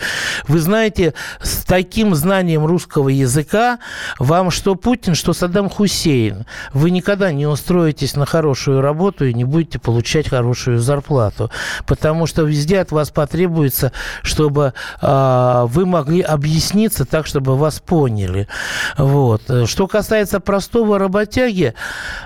Вы 0.48 0.60
знаете, 0.60 1.14
с 1.42 1.64
таким 1.64 2.14
знанием 2.14 2.66
русского 2.66 3.08
языка 3.08 3.78
вам 4.18 4.50
что 4.50 4.74
Путин, 4.74 5.14
что 5.14 5.32
Саддам 5.32 5.70
Хусейн. 5.70 6.46
Вы 6.72 6.90
никогда 6.90 7.21
не 7.30 7.46
устроитесь 7.46 8.16
на 8.16 8.26
хорошую 8.26 8.80
работу 8.80 9.26
и 9.26 9.34
не 9.34 9.44
будете 9.44 9.78
получать 9.78 10.28
хорошую 10.28 10.78
зарплату, 10.78 11.50
потому 11.86 12.26
что 12.26 12.42
везде 12.42 12.80
от 12.80 12.90
вас 12.90 13.10
потребуется 13.10 13.92
чтобы 14.22 14.72
э, 15.00 15.64
вы 15.68 15.86
могли 15.86 16.20
объясниться 16.22 17.04
так, 17.04 17.26
чтобы 17.26 17.56
вас 17.56 17.80
поняли. 17.80 18.48
Вот. 18.96 19.42
Что 19.66 19.86
касается 19.86 20.40
простого 20.40 20.98
работяги, 20.98 21.74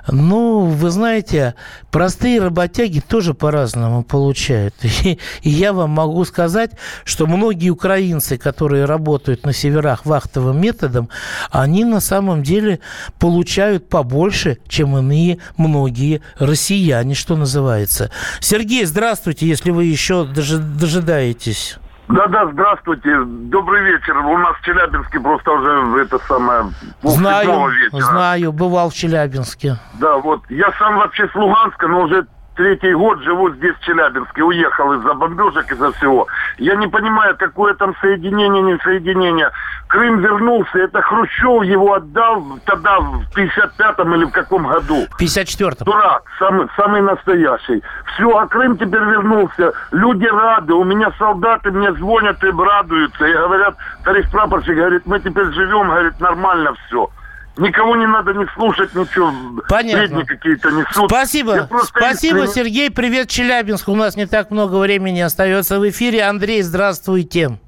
ну, 0.09 0.65
вы 0.65 0.91
знаете, 0.91 1.55
простые 1.91 2.41
работяги 2.41 3.01
тоже 3.01 3.35
по-разному 3.35 4.05
получают. 4.05 4.75
И, 5.07 5.19
и 5.43 5.51
я 5.51 5.73
вам 5.73 5.91
могу 5.91 6.25
сказать, 6.25 6.73
что 7.05 7.27
многие 7.27 7.71
украинцы, 7.71 8.39
которые 8.39 8.85
работают 8.85 9.45
на 9.45 9.53
северах 9.53 10.07
вахтовым 10.07 10.61
методом, 10.61 11.09
они 11.51 11.85
на 11.85 12.01
самом 12.01 12.43
деле 12.43 12.81
получают 13.19 13.89
побольше, 13.89 14.59
чем 14.69 14.86
иные 14.99 15.39
многие 15.57 16.23
россияне, 16.39 17.15
что 17.15 17.37
называется. 17.37 18.11
Сергей, 18.41 18.85
здравствуйте, 18.85 19.47
если 19.47 19.71
вы 19.71 19.85
еще 19.85 20.25
дожидаетесь. 20.25 21.79
Да-да, 22.09 22.47
здравствуйте. 22.53 23.11
Добрый 23.25 23.83
вечер. 23.83 24.17
У 24.19 24.39
нас 24.39 24.57
в 24.59 24.65
Челябинске 24.65 25.19
просто 25.19 25.51
уже 25.51 26.03
это 26.03 26.19
самое... 26.21 26.67
Знаю, 27.03 27.69
вечера. 27.69 28.01
знаю, 28.01 28.53
бывал 28.53 28.91
в 28.91 28.95
Челябинске. 28.95 29.77
Да, 29.95 30.17
вот. 30.19 30.43
Я 30.49 30.71
сам 30.79 30.99
вообще 30.99 31.29
с 31.29 31.35
Луганска, 31.35 31.89
но 31.89 32.03
уже 32.03 32.27
третий 32.57 32.93
год 32.95 33.23
живу 33.23 33.51
здесь, 33.51 33.75
в 33.77 33.85
Челябинске. 33.85 34.43
Уехал 34.43 34.93
из-за 34.95 35.15
бомбежек, 35.15 35.71
из-за 35.71 35.93
всего. 35.93 36.27
Я 36.59 36.75
не 36.77 36.89
понимаю, 36.89 37.37
какое 37.39 37.75
там 37.75 37.95
соединение, 38.01 38.63
не 38.63 38.79
соединение. 38.79 39.51
Крым 39.89 40.19
вернулся, 40.19 40.79
это 40.79 41.01
Хрущев 41.01 41.63
его 41.63 41.95
отдал 41.95 42.45
тогда 42.65 42.99
в 42.99 43.23
55-м 43.37 44.15
или 44.17 44.25
в 44.25 44.33
каком 44.33 44.67
году? 44.67 45.07
В 45.11 45.21
54-м. 45.21 45.85
Дурак, 45.85 46.23
самый, 46.39 46.67
самый 46.77 47.03
настоящий. 47.03 47.83
Все, 48.15 48.37
а 48.37 48.47
Крым 48.49 48.77
теперь 48.77 49.05
вернулся. 49.05 49.73
Люди 49.93 50.27
рады, 50.27 50.75
у 50.75 50.85
меня 50.85 51.13
солдаты 51.19 51.71
мне 51.71 51.93
звонят 51.93 52.43
и 52.43 52.51
радуются. 52.51 53.27
И 53.27 53.33
говорят, 53.33 53.77
товарищ 54.03 54.29
прапорщик, 54.31 54.75
говорит, 54.75 55.03
мы 55.07 55.21
теперь 55.21 55.53
живем, 55.53 55.89
говорит, 55.89 56.21
нормально 56.21 56.75
все. 56.87 57.09
Никого 57.57 57.97
не 57.97 58.07
надо 58.07 58.35
не 58.35 58.47
слушать, 58.55 58.95
ничего. 58.95 59.33
Понятно. 59.69 60.25
какие-то 60.27 60.71
несут. 60.71 61.11
Спасибо. 61.11 61.69
Спасибо, 61.85 62.45
искренне... 62.45 62.47
Сергей. 62.49 62.91
Привет, 62.91 63.29
Челябинск. 63.29 63.89
У 63.89 63.95
нас 63.95 64.17
не 64.17 64.27
так 64.27 64.51
много 64.51 64.77
времени 64.77 65.21
остается 65.21 65.81
в 65.81 65.89
эфире. 65.89 66.23
Андрей, 66.25 66.61
здравствуйте. 66.63 67.59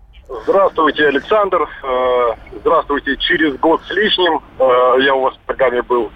Здравствуйте, 0.45 1.09
Александр. 1.09 1.67
Э, 1.83 2.29
здравствуйте. 2.61 3.17
Через 3.17 3.57
год 3.57 3.81
с 3.87 3.91
лишним 3.91 4.43
э, 4.59 5.03
я 5.05 5.15
у 5.15 5.23
вас 5.23 5.35
в 5.35 5.47
программе 5.47 5.81
был. 5.83 6.13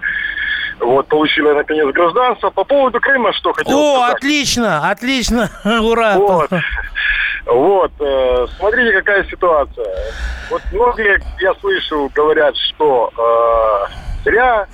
Вот, 0.79 1.07
получили, 1.07 1.51
наконец, 1.51 1.87
гражданство. 1.93 2.51
По 2.51 2.63
поводу 2.63 2.99
Крыма 2.99 3.33
что 3.33 3.53
хотел 3.53 3.75
О, 3.75 3.95
сказать. 3.97 4.17
отлично, 4.17 4.89
отлично. 4.89 5.49
Ура. 5.65 6.17
Вот. 6.17 6.51
Вот, 7.45 7.91
э, 7.99 8.47
смотрите, 8.57 8.93
какая 8.93 9.23
ситуация. 9.25 9.87
Вот 10.49 10.61
многие, 10.71 11.19
я 11.41 11.53
слышу, 11.55 12.09
говорят, 12.13 12.55
что 12.55 13.11
э, 13.17 13.93
зря, 14.23 14.67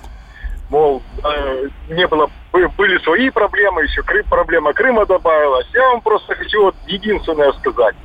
мол, 0.69 1.01
э, 1.23 1.67
не 1.89 2.05
было, 2.07 2.29
были 2.51 2.97
свои 2.99 3.29
проблемы, 3.31 3.83
еще 3.83 4.03
Крым, 4.03 4.25
проблема 4.29 4.73
Крыма 4.73 5.05
добавилась. 5.05 5.67
Я 5.73 5.89
вам 5.89 6.01
просто 6.01 6.35
хочу 6.35 6.63
вот 6.63 6.75
единственное 6.85 7.51
сказать. 7.53 7.95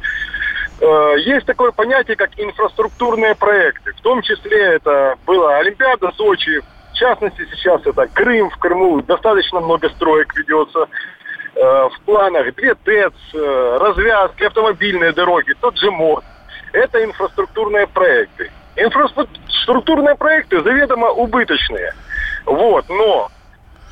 Э, 0.80 1.14
есть 1.18 1.46
такое 1.46 1.70
понятие, 1.72 2.16
как 2.16 2.30
инфраструктурные 2.38 3.34
проекты. 3.34 3.92
В 3.92 4.00
том 4.00 4.22
числе 4.22 4.76
это 4.76 5.16
была 5.26 5.58
Олимпиада 5.58 6.10
Сочи, 6.16 6.62
в 6.92 6.96
частности 6.96 7.46
сейчас 7.50 7.84
это 7.84 8.06
Крым, 8.06 8.50
в 8.50 8.56
Крыму 8.56 9.02
достаточно 9.02 9.60
много 9.60 9.88
строек 9.90 10.34
ведется. 10.36 10.86
Э, 11.56 11.88
в 11.88 12.00
планах 12.04 12.52
две 12.56 12.74
ТЭЦ, 12.74 13.12
э, 13.32 13.78
развязки, 13.80 14.42
автомобильные 14.42 15.12
дороги, 15.12 15.54
тот 15.60 15.78
же 15.78 15.90
мост. 15.90 16.26
Это 16.72 17.04
инфраструктурные 17.04 17.86
проекты. 17.86 18.50
Инфраструктурные 18.74 20.16
проекты 20.16 20.60
заведомо 20.62 21.10
убыточные. 21.10 21.92
Вот, 22.44 22.88
но 22.88 23.30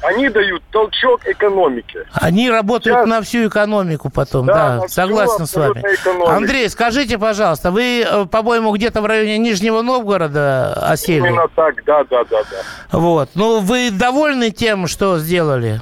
они 0.02 0.28
дают 0.28 0.60
толчок 0.72 1.20
экономике. 1.24 2.04
Они 2.12 2.50
работают 2.50 2.96
Сейчас... 2.96 3.08
на 3.08 3.22
всю 3.22 3.46
экономику 3.46 4.10
потом, 4.10 4.46
да, 4.46 4.80
да 4.80 4.88
согласен 4.88 5.46
с 5.46 5.54
вами. 5.54 5.78
Экономику. 5.78 6.30
Андрей, 6.30 6.68
скажите, 6.68 7.16
пожалуйста, 7.16 7.70
вы, 7.70 8.00
э, 8.02 8.26
по-моему, 8.26 8.72
где-то 8.72 9.00
в 9.02 9.06
районе 9.06 9.38
Нижнего 9.38 9.82
Новгорода 9.82 10.72
осели? 10.72 11.18
Именно 11.18 11.46
так, 11.54 11.84
да, 11.84 12.02
да, 12.10 12.24
да, 12.24 12.42
да. 12.42 12.98
Вот, 12.98 13.30
ну 13.36 13.60
вы 13.60 13.92
довольны 13.92 14.50
тем, 14.50 14.88
что 14.88 15.18
сделали? 15.18 15.80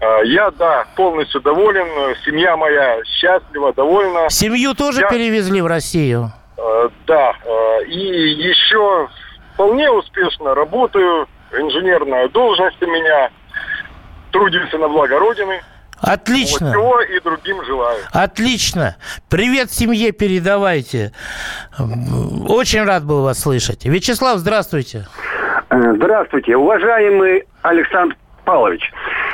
А, 0.00 0.22
я, 0.24 0.50
да, 0.52 0.86
полностью 0.96 1.40
доволен. 1.40 1.86
Семья 2.24 2.56
моя 2.56 2.98
счастлива, 3.04 3.72
довольна. 3.72 4.30
Семью 4.30 4.74
тоже 4.74 5.02
Я... 5.02 5.08
перевезли 5.08 5.60
в 5.60 5.66
Россию? 5.66 6.32
А, 6.56 6.88
да. 7.06 7.32
А, 7.44 7.82
и 7.82 7.98
еще 7.98 9.08
вполне 9.54 9.90
успешно 9.90 10.54
работаю. 10.54 11.28
Инженерная 11.52 12.28
должность 12.28 12.80
у 12.82 12.86
меня. 12.86 13.30
Трудился 14.30 14.78
на 14.78 14.88
благо 14.88 15.18
Родины. 15.18 15.60
Отлично. 16.00 16.68
Вот 16.68 16.72
чего 16.72 17.00
и 17.02 17.20
другим 17.20 17.62
желаю. 17.64 17.98
Отлично. 18.12 18.96
Привет 19.28 19.70
семье 19.70 20.12
передавайте. 20.12 21.12
Очень 22.48 22.84
рад 22.84 23.04
был 23.04 23.22
вас 23.22 23.40
слышать. 23.40 23.84
Вячеслав, 23.84 24.38
здравствуйте. 24.38 25.06
Э, 25.68 25.92
здравствуйте. 25.96 26.56
Уважаемый 26.56 27.44
Александр 27.62 28.16
Павлович, 28.50 28.92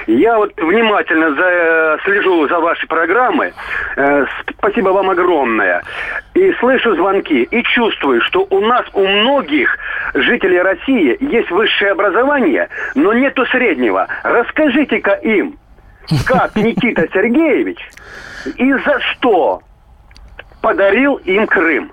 я 0.09 0.37
вот 0.37 0.53
внимательно 0.59 1.35
за, 1.35 1.43
э, 1.43 1.99
слежу 2.05 2.47
за 2.49 2.61
вашей 2.61 2.87
программой. 2.87 3.55
Э, 3.97 4.27
спасибо 4.59 4.91
вам 4.91 5.09
огромное. 5.09 5.83
И 6.35 6.53
слышу 6.61 6.95
звонки, 6.97 7.45
и 7.45 7.63
чувствую, 7.63 8.21
что 8.21 8.47
у 8.51 8.61
нас 8.61 8.85
у 8.93 9.07
многих 9.07 9.79
жителей 10.13 10.61
России 10.61 11.17
есть 11.19 11.51
высшее 11.51 11.93
образование, 11.93 12.69
но 12.95 13.15
нету 13.15 13.47
среднего. 13.47 14.07
Расскажите-ка 14.23 15.13
им, 15.13 15.59
как 16.27 16.55
Никита 16.57 17.09
Сергеевич 17.11 17.79
и 18.57 18.73
за 18.75 19.01
что 19.01 19.63
подарил 20.61 21.17
им 21.25 21.47
Крым. 21.47 21.91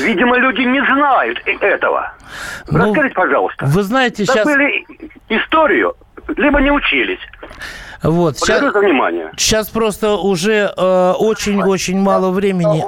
Видимо, 0.00 0.36
люди 0.36 0.62
не 0.62 0.84
знают 0.84 1.40
этого. 1.46 2.12
Ну, 2.68 2.88
Расскажите, 2.88 3.14
пожалуйста. 3.14 3.64
Вы 3.66 3.82
знаете, 3.82 4.24
сейчас... 4.24 4.44
Забыли 4.44 4.84
историю 5.28 5.94
либо 6.36 6.60
не 6.60 6.70
учились. 6.70 7.20
Вот. 8.02 8.36
Сейчас, 8.38 8.60
за 8.60 8.80
внимание. 8.80 9.30
Сейчас 9.36 9.68
просто 9.68 10.14
уже 10.16 10.72
э, 10.76 11.12
очень-очень 11.18 11.98
э, 11.98 12.00
мало 12.00 12.30
времени. 12.30 12.84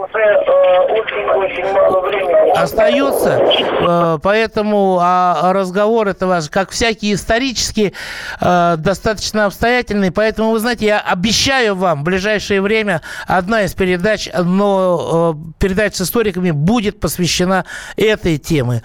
Остается, 2.54 3.40
э, 3.40 4.18
поэтому 4.22 4.98
а, 5.00 5.52
разговор 5.52 6.08
это 6.08 6.26
ваш, 6.26 6.48
как 6.48 6.70
всякий 6.70 7.12
исторический, 7.14 7.94
э, 8.40 8.76
достаточно 8.78 9.46
обстоятельный. 9.46 10.12
Поэтому, 10.12 10.52
вы 10.52 10.60
знаете, 10.60 10.86
я 10.86 11.00
обещаю 11.00 11.74
вам 11.74 12.00
в 12.00 12.04
ближайшее 12.04 12.62
время 12.62 13.02
одна 13.26 13.62
из 13.62 13.74
передач, 13.74 14.28
но 14.32 15.34
э, 15.36 15.52
передач 15.58 15.96
с 15.96 16.02
историками 16.02 16.52
будет 16.52 17.00
посвящена 17.00 17.64
этой 17.96 18.38
теме. 18.38 18.82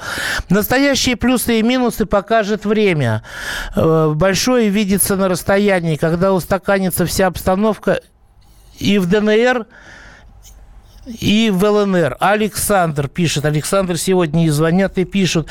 Настоящие 0.49 1.15
плюсы 1.15 1.59
и 1.59 1.63
минусы 1.63 2.05
покажет 2.05 2.65
время. 2.65 3.23
Большое 3.75 4.69
видится 4.69 5.15
на 5.15 5.29
расстоянии, 5.29 5.95
когда 5.95 6.33
устаканится 6.33 7.05
вся 7.05 7.27
обстановка 7.27 8.01
и 8.79 8.97
в 8.97 9.07
ДНР, 9.07 9.67
и 11.19 11.49
в 11.51 11.63
ЛНР. 11.63 12.17
Александр 12.19 13.07
пишет. 13.07 13.45
Александр 13.45 13.97
сегодня 13.97 14.45
и 14.45 14.49
звонят, 14.49 14.97
и 14.97 15.05
пишут. 15.05 15.47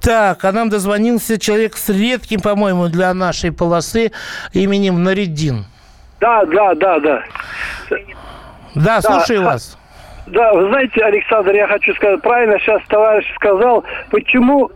Так, 0.00 0.44
а 0.44 0.52
нам 0.52 0.68
дозвонился 0.68 1.38
человек 1.38 1.76
с 1.76 1.88
редким, 1.88 2.40
по-моему, 2.40 2.88
для 2.88 3.12
нашей 3.14 3.52
полосы 3.52 4.12
именем 4.52 5.02
Наридин. 5.02 5.66
Да, 6.20 6.44
да, 6.46 6.74
да, 6.74 7.00
да. 7.00 7.22
Да, 8.74 9.02
слушаю 9.02 9.40
да. 9.40 9.46
вас. 9.46 9.78
Да, 10.26 10.52
вы 10.52 10.68
знаете, 10.68 11.00
Александр, 11.02 11.54
я 11.54 11.66
хочу 11.66 11.94
сказать, 11.94 12.20
правильно 12.20 12.58
сейчас 12.58 12.82
товарищ 12.88 13.26
сказал, 13.34 13.84
почему 14.10 14.70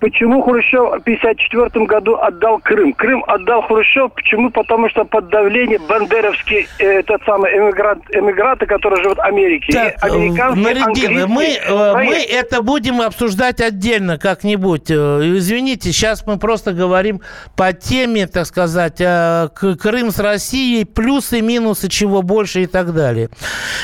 Почему 0.00 0.42
Хрущев 0.42 0.80
в 0.80 1.02
1954 1.02 1.84
году 1.84 2.16
отдал 2.16 2.58
Крым? 2.58 2.94
Крым 2.94 3.22
отдал 3.26 3.62
Хрущев. 3.62 4.12
Почему? 4.14 4.50
Потому 4.50 4.88
что 4.88 5.04
под 5.04 5.28
давлением 5.28 5.82
бандеровские 5.86 6.66
э, 6.78 7.00
этот 7.00 7.22
самый 7.24 7.52
эмигрант, 7.52 8.04
эмигранты, 8.10 8.64
которые 8.64 9.02
живут 9.02 9.18
в 9.18 9.20
Америке. 9.20 9.72
Так, 9.72 10.02
американские, 10.02 11.26
мы, 11.26 11.44
э, 11.44 11.94
мы 11.94 12.16
это 12.16 12.62
будем 12.62 13.02
обсуждать 13.02 13.60
отдельно 13.60 14.16
как-нибудь. 14.16 14.90
Э, 14.90 15.20
извините, 15.36 15.92
сейчас 15.92 16.26
мы 16.26 16.38
просто 16.38 16.72
говорим 16.72 17.20
по 17.54 17.74
теме, 17.74 18.26
так 18.26 18.46
сказать, 18.46 19.00
э, 19.00 19.48
Крым 19.54 20.12
с 20.12 20.18
Россией, 20.18 20.86
плюсы, 20.86 21.42
минусы, 21.42 21.88
чего 21.88 22.22
больше 22.22 22.62
и 22.62 22.66
так 22.66 22.94
далее. 22.94 23.28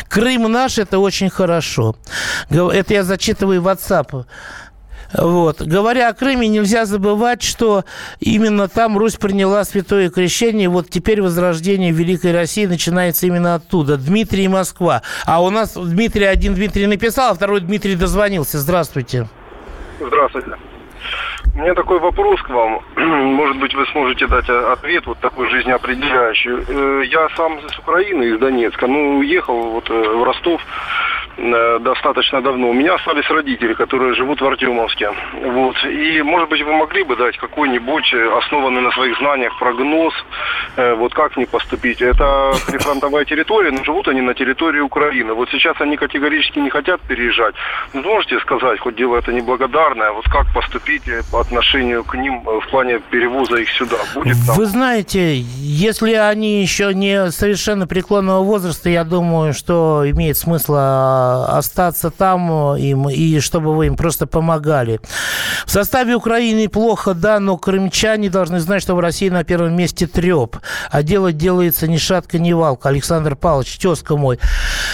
Крым 0.09 0.51
наш, 0.51 0.79
это 0.79 0.99
очень 0.99 1.29
хорошо. 1.29 1.97
Это 2.49 2.95
я 2.95 3.03
зачитываю 3.03 3.61
WhatsApp. 3.61 4.25
Вот. 5.13 5.63
Говоря 5.63 6.09
о 6.09 6.15
Крыме, 6.15 6.49
нельзя 6.49 6.85
забывать, 6.85 7.43
что 7.43 7.85
именно 8.21 8.69
там 8.69 8.99
Русь 8.99 9.17
приняла 9.17 9.65
святое 9.65 10.11
крещение. 10.11 10.69
Вот 10.69 10.91
теперь 10.91 11.23
возрождение 11.23 11.93
Великой 11.93 12.33
России 12.33 12.67
начинается 12.67 13.27
именно 13.27 13.55
оттуда. 13.55 13.97
Дмитрий 13.97 14.45
и 14.45 14.49
Москва. 14.49 15.03
А 15.27 15.43
у 15.43 15.51
нас 15.51 15.75
Дмитрий 15.75 16.25
один 16.25 16.55
Дмитрий 16.55 16.87
написал, 16.87 17.33
а 17.33 17.35
второй 17.35 17.61
Дмитрий 17.61 17.97
дозвонился. 17.97 18.59
Здравствуйте. 18.59 19.29
Здравствуйте. 20.01 20.57
У 21.55 21.59
меня 21.59 21.75
такой 21.75 21.99
вопрос 21.99 22.43
к 22.43 22.51
вам. 22.51 22.81
Может 22.97 23.59
быть, 23.59 23.75
вы 23.75 23.87
сможете 23.87 24.27
дать 24.27 24.49
ответ 24.49 25.07
вот 25.07 25.19
такой 25.21 25.49
жизнеопределяющий. 25.49 26.51
Э, 26.51 27.03
я 27.07 27.29
сам 27.35 27.59
из 27.59 27.79
Украины, 27.79 28.25
из 28.25 28.39
Донецка. 28.39 28.87
Ну, 28.87 29.19
уехал 29.19 29.71
вот 29.71 29.89
э, 29.89 29.95
в 29.95 30.23
Ростов 30.23 30.61
достаточно 31.37 32.41
давно. 32.41 32.71
У 32.71 32.73
меня 32.73 32.95
остались 32.95 33.29
родители, 33.31 33.75
которые 33.75 34.15
живут 34.15 34.41
в 34.41 34.47
Артемовске. 34.47 35.11
Вот. 35.45 35.77
И, 35.85 36.23
может 36.23 36.49
быть, 36.49 36.63
вы 36.63 36.73
могли 36.73 37.03
бы 37.05 37.17
дать 37.17 37.37
какой-нибудь, 37.37 38.13
э, 38.15 38.39
основанный 38.39 38.81
на 38.81 38.91
своих 38.93 39.19
знаниях, 39.19 39.59
прогноз, 39.59 40.15
э, 40.77 40.95
вот 40.95 41.13
как 41.15 41.37
не 41.37 41.45
поступить. 41.45 42.01
Это 42.01 42.53
прифронтовая 42.67 43.25
территория, 43.25 43.71
но 43.71 43.85
живут 43.85 44.09
они 44.09 44.23
на 44.23 44.35
территории 44.35 44.81
Украины. 44.81 45.35
Вот 45.35 45.51
сейчас 45.51 45.77
они 45.81 45.97
категорически 45.97 46.59
не 46.59 46.71
хотят 46.71 47.01
переезжать. 47.03 47.55
Вы 47.93 48.03
можете 48.03 48.41
сказать, 48.41 48.81
хоть 48.81 48.97
дело 48.97 49.17
это 49.17 49.33
неблагодарное, 49.33 50.13
вот 50.13 50.25
как 50.25 50.47
поступить 50.55 51.07
э, 51.09 51.23
по 51.31 51.41
отношению 51.41 52.03
к 52.05 52.15
ним 52.15 52.43
э, 52.47 52.61
в 52.61 52.71
плане 52.71 53.01
перевоза 53.11 53.57
их 53.57 53.69
сюда? 53.71 53.99
Будет 54.15 54.37
там? 54.47 54.57
Вы 54.57 54.67
знаете, 54.67 55.37
если 55.37 56.15
они 56.15 56.63
еще 56.63 56.95
не 56.95 57.31
совершенно 57.31 57.87
преклонного 57.87 58.43
возраста, 58.43 58.89
я 58.89 59.05
думаю, 59.05 59.53
что 59.53 60.03
имеет 60.07 60.37
смысл 60.37 60.75
а, 60.79 61.26
остаться 61.57 62.11
там 62.11 62.75
э, 62.75 62.81
им, 62.81 63.09
и 63.09 63.41
чтобы 63.41 63.75
вы 63.75 63.87
им 63.87 63.97
просто 63.97 64.27
помогали. 64.27 65.01
В 65.65 65.71
составе 65.71 66.15
Украины 66.15 66.69
плохо, 66.69 67.15
да, 67.15 67.41
но 67.41 67.57
крымчане 67.57 68.31
должны 68.31 68.61
знать, 68.61 68.83
что 68.83 68.95
в 68.95 69.01
России 69.01 69.29
на 69.29 69.45
первом 69.45 69.77
месте 69.77 70.07
треп. 70.07 70.57
А 70.91 71.03
дело 71.03 71.33
делается 71.33 71.87
ни 71.89 71.97
шатка, 71.97 72.39
ни 72.39 72.53
валка. 72.53 72.89
Александр 72.89 73.37
Павлович, 73.37 73.79
тезка 73.79 74.17
мой. 74.17 74.39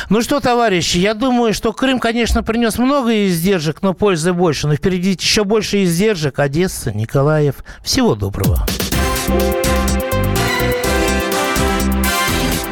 Ну 0.08 0.22
что, 0.22 0.40
товарищи, 0.40 0.98
я 0.98 1.14
думаю, 1.14 1.54
что 1.54 1.72
Крым, 1.72 1.98
конечно, 1.98 2.42
принес 2.42 2.78
много 2.78 3.26
издержек, 3.26 3.82
но 3.82 3.94
пользы 3.94 4.32
больше. 4.32 4.66
Но 4.68 4.76
впереди 4.76 5.16
еще 5.18 5.44
больше 5.44 5.84
издержек. 5.84 6.38
Одесса, 6.38 6.92
Николаев. 6.92 7.56
Всего 7.82 8.14
доброго. 8.14 8.64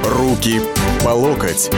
Руки 0.04 0.60
по 1.04 1.10
локоть. 1.10 1.70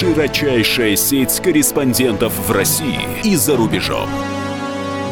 Широчайшая 0.00 0.96
сеть 0.96 1.42
корреспондентов 1.42 2.32
в 2.48 2.50
России 2.50 3.02
и 3.22 3.36
за 3.36 3.54
рубежом. 3.54 4.08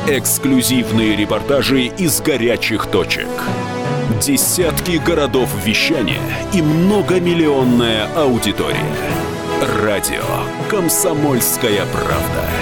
Эксклюзивные 0.06 1.14
репортажи 1.14 1.88
из 1.88 2.22
горячих 2.22 2.86
точек. 2.86 3.28
Десятки 4.22 4.92
городов 4.92 5.50
вещания 5.62 6.22
и 6.54 6.62
многомиллионная 6.62 8.06
аудитория. 8.16 8.80
Радио 9.82 10.24
«Комсомольская 10.70 11.84
правда». 11.92 12.57